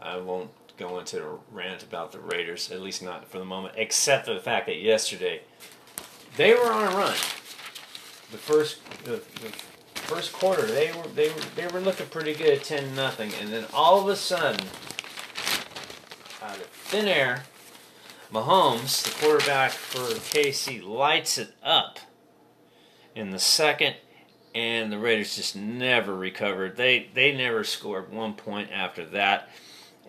I 0.00 0.18
won't 0.18 0.50
go 0.76 0.98
into 0.98 1.24
a 1.24 1.38
rant 1.52 1.82
about 1.82 2.12
the 2.12 2.18
Raiders, 2.18 2.70
at 2.70 2.80
least 2.80 3.02
not 3.02 3.28
for 3.28 3.38
the 3.38 3.44
moment, 3.44 3.74
except 3.76 4.26
for 4.26 4.34
the 4.34 4.40
fact 4.40 4.66
that 4.66 4.80
yesterday 4.80 5.42
they 6.36 6.54
were 6.54 6.72
on 6.72 6.92
a 6.92 6.96
run. 6.96 7.14
The 8.30 8.38
first, 8.38 8.78
the, 9.04 9.22
the 9.40 9.52
first 9.94 10.32
quarter, 10.32 10.66
they 10.66 10.92
were 10.92 11.06
they 11.14 11.28
were 11.28 11.40
they 11.54 11.66
were 11.68 11.80
looking 11.80 12.06
pretty 12.06 12.34
good, 12.34 12.64
ten 12.64 12.94
nothing, 12.94 13.32
and 13.40 13.52
then 13.52 13.66
all 13.72 14.00
of 14.00 14.08
a 14.08 14.16
sudden, 14.16 14.66
out 16.42 16.56
of 16.56 16.66
thin 16.66 17.06
air, 17.06 17.44
Mahomes, 18.32 19.04
the 19.04 19.24
quarterback 19.24 19.70
for 19.70 20.00
KC, 20.00 20.84
lights 20.84 21.38
it 21.38 21.54
up 21.62 21.98
in 23.14 23.30
the 23.30 23.38
second, 23.38 23.94
and 24.54 24.92
the 24.92 24.98
Raiders 24.98 25.36
just 25.36 25.54
never 25.54 26.14
recovered. 26.14 26.76
They 26.76 27.08
they 27.14 27.32
never 27.36 27.62
scored 27.62 28.12
one 28.12 28.34
point 28.34 28.70
after 28.72 29.04
that, 29.06 29.48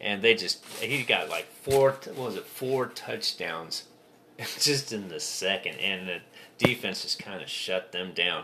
and 0.02 0.22
they 0.24 0.34
just 0.34 0.66
he 0.80 1.04
got 1.04 1.30
like 1.30 1.46
four 1.46 1.92
what 1.92 2.18
was 2.18 2.36
it 2.36 2.46
four 2.46 2.88
touchdowns 2.88 3.84
just 4.60 4.92
in 4.92 5.10
the 5.10 5.20
second, 5.20 5.76
and 5.80 6.08
the 6.08 6.20
defense 6.58 7.04
just 7.04 7.20
kind 7.20 7.42
of 7.42 7.50
shut 7.50 7.92
them 7.92 8.14
down. 8.14 8.44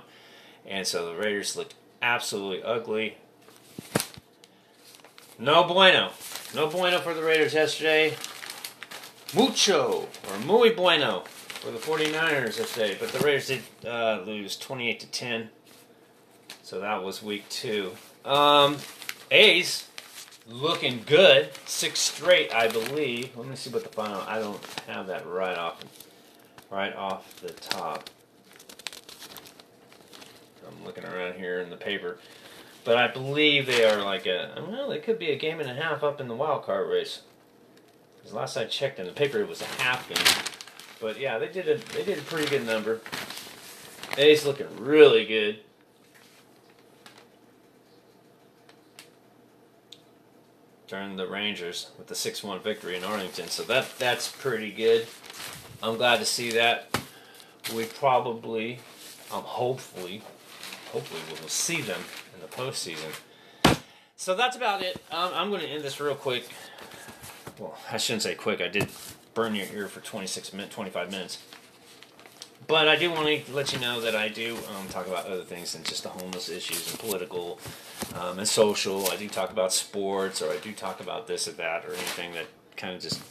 And 0.66 0.86
so 0.86 1.06
the 1.08 1.16
Raiders 1.16 1.56
looked 1.56 1.76
absolutely 2.02 2.64
ugly. 2.64 3.18
No 5.40 5.64
bueno. 5.64 6.12
No 6.54 6.68
bueno 6.68 7.00
for 7.00 7.14
the 7.14 7.24
Raiders 7.24 7.54
yesterday. 7.54 8.16
Mucho 9.34 10.08
or 10.30 10.40
muy 10.46 10.70
bueno 10.72 11.24
for 11.26 11.72
the 11.72 11.80
49ers 11.80 12.60
yesterday. 12.60 12.96
But 13.00 13.12
the 13.12 13.20
Raiders 13.20 13.48
did 13.48 13.62
uh, 13.86 14.22
lose 14.26 14.58
28 14.58 15.00
to 15.00 15.08
10. 15.08 15.50
So 16.64 16.80
that 16.80 17.04
was 17.04 17.24
week 17.24 17.48
two. 17.50 17.94
Um, 18.24 18.78
A's 19.32 19.88
looking 20.48 21.04
good. 21.06 21.50
Six 21.66 22.00
straight, 22.00 22.54
I 22.54 22.68
believe. 22.68 23.36
Let 23.36 23.48
me 23.48 23.56
see 23.56 23.70
what 23.70 23.84
the 23.84 23.90
final. 23.90 24.22
I 24.22 24.40
don't 24.40 24.64
have 24.88 25.08
that 25.08 25.26
right 25.28 25.58
off, 25.58 25.84
right 26.70 26.96
off 26.96 27.40
the 27.42 27.52
top. 27.52 28.10
I'm 30.68 30.86
looking 30.86 31.06
around 31.06 31.36
here 31.36 31.60
in 31.60 31.70
the 31.70 31.78
paper. 31.78 32.18
But 32.84 32.98
I 32.98 33.08
believe 33.08 33.68
they 33.68 33.86
are 33.86 34.04
like 34.04 34.26
a 34.26 34.54
well, 34.68 34.90
they 34.90 35.00
could 35.00 35.20
be 35.20 35.32
a 35.32 35.36
game 35.36 35.60
and 35.60 35.70
a 35.70 35.74
half 35.74 36.04
up 36.04 36.20
in 36.20 36.28
the 36.28 36.34
wild 36.34 36.64
card 36.64 36.90
race. 36.90 37.22
Because 38.18 38.34
last 38.34 38.58
I 38.58 38.66
checked 38.66 39.00
in 39.00 39.06
the 39.06 39.12
paper, 39.12 39.40
it 39.40 39.48
was 39.48 39.62
a 39.62 39.66
half 39.66 40.08
game. 40.08 40.52
But 41.00 41.20
yeah, 41.20 41.38
they 41.38 41.48
did 41.48 41.68
a 41.68 41.78
they 41.94 42.04
did 42.04 42.18
a 42.18 42.22
pretty 42.22 42.50
good 42.50 42.66
number. 42.66 43.02
A's 44.18 44.46
looking 44.46 44.68
really 44.78 45.26
good. 45.26 45.60
During 50.92 51.16
the 51.16 51.26
Rangers 51.26 51.90
with 51.98 52.08
the 52.08 52.16
six-one 52.16 52.60
victory 52.60 52.98
in 52.98 53.06
Arlington, 53.06 53.48
so 53.48 53.64
that 53.64 53.98
that's 53.98 54.30
pretty 54.30 54.74
good. 54.74 55.08
I'm 55.82 55.96
glad 55.96 56.20
to 56.20 56.26
see 56.26 56.52
that. 56.52 57.00
We 57.74 57.86
probably, 57.86 58.80
um, 59.32 59.44
hopefully, 59.44 60.22
hopefully 60.92 61.22
we 61.34 61.40
will 61.40 61.48
see 61.48 61.80
them 61.80 62.02
in 62.36 62.42
the 62.42 62.48
postseason. 62.48 63.16
So 64.18 64.36
that's 64.36 64.58
about 64.58 64.82
it. 64.82 65.02
Um, 65.12 65.32
I'm 65.34 65.50
going 65.50 65.62
to 65.62 65.68
end 65.68 65.82
this 65.82 66.02
real 66.02 66.14
quick. 66.14 66.50
Well, 67.58 67.78
I 67.90 67.96
shouldn't 67.96 68.24
say 68.24 68.36
quick. 68.36 68.60
I 68.60 68.68
did 68.68 68.90
burn 69.34 69.56
your 69.56 69.68
ear 69.74 69.88
for 69.88 70.02
26 70.02 70.52
minutes, 70.52 70.76
25 70.76 71.10
minutes. 71.10 71.38
But 72.72 72.88
I 72.88 72.96
do 72.96 73.12
want 73.12 73.28
to 73.28 73.54
let 73.54 73.74
you 73.74 73.80
know 73.80 74.00
that 74.00 74.16
I 74.16 74.30
do 74.30 74.56
um, 74.56 74.88
talk 74.88 75.06
about 75.06 75.26
other 75.26 75.44
things 75.44 75.74
than 75.74 75.84
just 75.84 76.04
the 76.04 76.10
homeless 76.10 76.48
issues 76.48 76.90
and 76.90 76.98
political 77.00 77.60
um, 78.16 78.40
and 78.40 78.48
social. 78.48 79.12
I 79.12 79.18
do 79.18 79.28
talk 79.28 79.52
about 79.52 79.74
sports, 79.74 80.42
or 80.42 80.50
I 80.54 80.56
do 80.56 80.72
talk 80.72 81.02
about 81.02 81.28
this 81.28 81.50
or 81.50 81.52
that, 81.52 81.84
or 81.84 81.90
anything 81.90 82.32
that 82.32 82.46
kind 82.78 82.96
of 82.96 83.02
just 83.02 83.22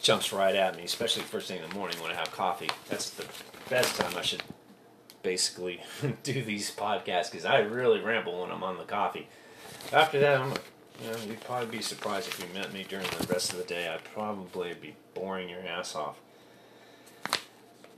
jumps 0.00 0.32
right 0.32 0.54
at 0.54 0.74
me, 0.74 0.84
especially 0.84 1.22
first 1.22 1.48
thing 1.48 1.62
in 1.62 1.68
the 1.68 1.74
morning 1.74 2.00
when 2.00 2.12
I 2.12 2.14
have 2.14 2.32
coffee. 2.32 2.70
That's 2.88 3.10
the 3.10 3.26
best 3.68 4.00
time 4.00 4.16
I 4.16 4.22
should 4.22 4.42
basically 5.22 5.82
do 6.22 6.42
these 6.42 6.74
podcasts 6.74 7.30
because 7.30 7.44
I 7.44 7.58
really 7.58 8.00
ramble 8.00 8.40
when 8.40 8.50
I'm 8.50 8.62
on 8.62 8.78
the 8.78 8.84
coffee. 8.84 9.28
After 9.92 10.18
that, 10.20 10.40
I'm, 10.40 10.54
you 11.04 11.10
know, 11.10 11.18
you'd 11.26 11.42
probably 11.42 11.76
be 11.76 11.82
surprised 11.82 12.26
if 12.26 12.40
you 12.40 12.46
met 12.58 12.72
me 12.72 12.86
during 12.88 13.06
the 13.18 13.26
rest 13.26 13.52
of 13.52 13.58
the 13.58 13.64
day. 13.64 13.86
I'd 13.86 14.02
probably 14.14 14.72
be 14.72 14.96
boring 15.12 15.50
your 15.50 15.60
ass 15.60 15.94
off. 15.94 16.16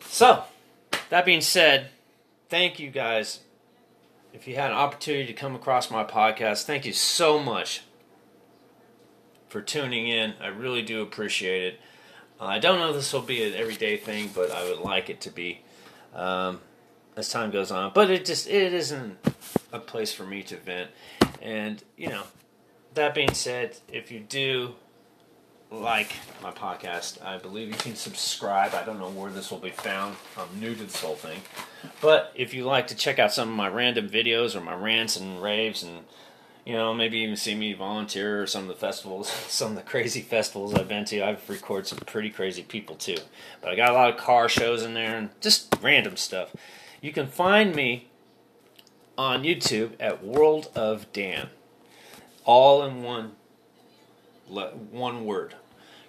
So, 0.09 0.45
that 1.11 1.25
being 1.25 1.40
said, 1.40 1.88
thank 2.49 2.79
you 2.79 2.90
guys. 2.90 3.40
If 4.33 4.49
you 4.49 4.57
had 4.57 4.71
an 4.71 4.77
opportunity 4.77 5.27
to 5.27 5.33
come 5.33 5.55
across 5.55 5.90
my 5.90 6.05
podcast, 6.05 6.64
thank 6.64 6.85
you 6.85 6.93
so 6.93 7.38
much 7.38 7.83
for 9.49 9.62
tuning 9.62 10.09
in. 10.09 10.35
I 10.40 10.49
really 10.49 10.83
do 10.83 11.03
appreciate 11.03 11.75
it. 11.75 11.81
Uh, 12.40 12.47
I 12.47 12.59
don't 12.59 12.81
know 12.81 12.90
if 12.90 12.97
this 12.97 13.12
will 13.12 13.23
be 13.23 13.45
an 13.45 13.55
everyday 13.55 13.97
thing, 13.97 14.31
but 14.35 14.51
I 14.51 14.64
would 14.64 14.81
like 14.81 15.09
it 15.09 15.21
to 15.23 15.31
be. 15.31 15.61
Um, 16.12 16.61
as 17.17 17.29
time 17.29 17.51
goes 17.51 17.71
on. 17.71 17.93
But 17.95 18.11
it 18.11 18.25
just 18.25 18.49
it 18.49 18.73
isn't 18.73 19.19
a 19.73 19.79
place 19.79 20.12
for 20.12 20.25
me 20.25 20.43
to 20.45 20.57
vent. 20.57 20.90
And 21.40 21.83
you 21.97 22.09
know, 22.09 22.23
that 22.95 23.14
being 23.14 23.35
said, 23.35 23.77
if 23.88 24.11
you 24.11 24.21
do 24.21 24.75
like 25.70 26.12
my 26.42 26.50
podcast, 26.50 27.24
I 27.24 27.38
believe 27.38 27.68
you 27.68 27.74
can 27.74 27.94
subscribe. 27.94 28.74
I 28.74 28.85
don't 28.85 28.98
know 28.98 29.11
where 29.11 29.31
this 29.31 29.50
will 29.50 29.59
be 29.59 29.70
found. 29.70 30.16
I'm 30.37 30.61
new 30.61 30.74
to 30.74 30.85
this 30.85 31.00
whole 31.00 31.16
thing. 31.16 31.40
But 32.00 32.33
if 32.35 32.55
you 32.55 32.64
like 32.64 32.87
to 32.88 32.96
check 32.96 33.18
out 33.18 33.33
some 33.33 33.48
of 33.48 33.57
my 33.57 33.68
random 33.68 34.09
videos 34.09 34.55
or 34.55 34.61
my 34.61 34.74
rants 34.74 35.16
and 35.16 35.42
raves 35.42 35.83
and 35.83 36.05
you 36.64 36.72
know, 36.72 36.94
maybe 36.94 37.18
even 37.18 37.37
see 37.37 37.55
me 37.55 37.74
volunteer 37.74 38.42
or 38.42 38.46
some 38.46 38.62
of 38.62 38.68
the 38.68 38.74
festivals, 38.74 39.29
some 39.48 39.72
of 39.72 39.77
the 39.77 39.83
crazy 39.83 40.22
festivals 40.22 40.74
I've 40.74 40.88
been 40.88 41.05
to. 41.07 41.22
I've 41.22 41.48
recorded 41.48 41.87
some 41.87 41.98
pretty 41.98 42.31
crazy 42.31 42.62
people 42.62 42.96
too. 42.96 43.18
But 43.61 43.70
I 43.70 43.77
got 43.77 43.90
a 43.90 43.94
lot 43.94 44.11
of 44.11 44.16
car 44.16 44.48
shows 44.48 44.83
in 44.83 44.94
there 44.94 45.16
and 45.16 45.31
just 45.40 45.77
random 45.83 46.16
stuff. 46.16 46.55
You 47.00 47.12
can 47.12 47.27
find 47.27 47.74
me 47.74 48.09
on 49.18 49.42
YouTube 49.42 49.92
at 50.00 50.24
World 50.24 50.70
of 50.74 51.12
Dan, 51.12 51.48
all 52.44 52.83
in 52.83 53.03
one 53.03 53.33
one 54.49 55.25
word, 55.25 55.55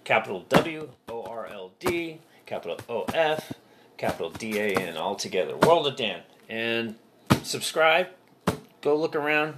capital 0.04 0.46
W 0.50 0.90
O 1.10 1.24
R 1.24 1.48
L 1.48 1.72
D, 1.80 2.20
capital 2.46 2.80
O 2.90 3.04
F, 3.14 3.54
capital 3.98 4.30
D 4.30 4.60
A 4.60 4.76
N, 4.76 4.98
all 4.98 5.16
together. 5.16 5.56
World 5.58 5.88
of 5.88 5.96
Dan, 5.96 6.22
and 6.50 6.96
subscribe. 7.44 8.08
Go 8.82 8.96
look 8.96 9.16
around. 9.16 9.56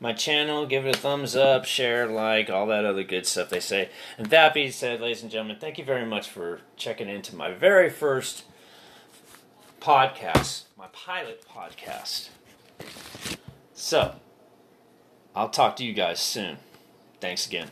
my 0.00 0.12
channel, 0.12 0.66
give 0.66 0.86
it 0.86 0.94
a 0.94 0.98
thumbs 0.98 1.34
up, 1.34 1.64
share, 1.64 2.06
like, 2.06 2.48
all 2.48 2.66
that 2.66 2.84
other 2.84 3.02
good 3.02 3.26
stuff 3.26 3.48
they 3.48 3.60
say. 3.60 3.88
And 4.16 4.28
that 4.28 4.54
being 4.54 4.70
said, 4.70 5.00
ladies 5.00 5.22
and 5.22 5.30
gentlemen, 5.30 5.56
thank 5.60 5.78
you 5.78 5.84
very 5.84 6.06
much 6.06 6.28
for 6.28 6.60
checking 6.76 7.08
into 7.08 7.34
my 7.34 7.50
very 7.50 7.90
first 7.90 8.44
podcast, 9.80 10.64
my 10.76 10.86
pilot 10.92 11.44
podcast. 11.48 12.28
So, 13.74 14.16
I'll 15.34 15.50
talk 15.50 15.76
to 15.76 15.84
you 15.84 15.92
guys 15.92 16.20
soon. 16.20 16.58
Thanks 17.20 17.46
again. 17.46 17.70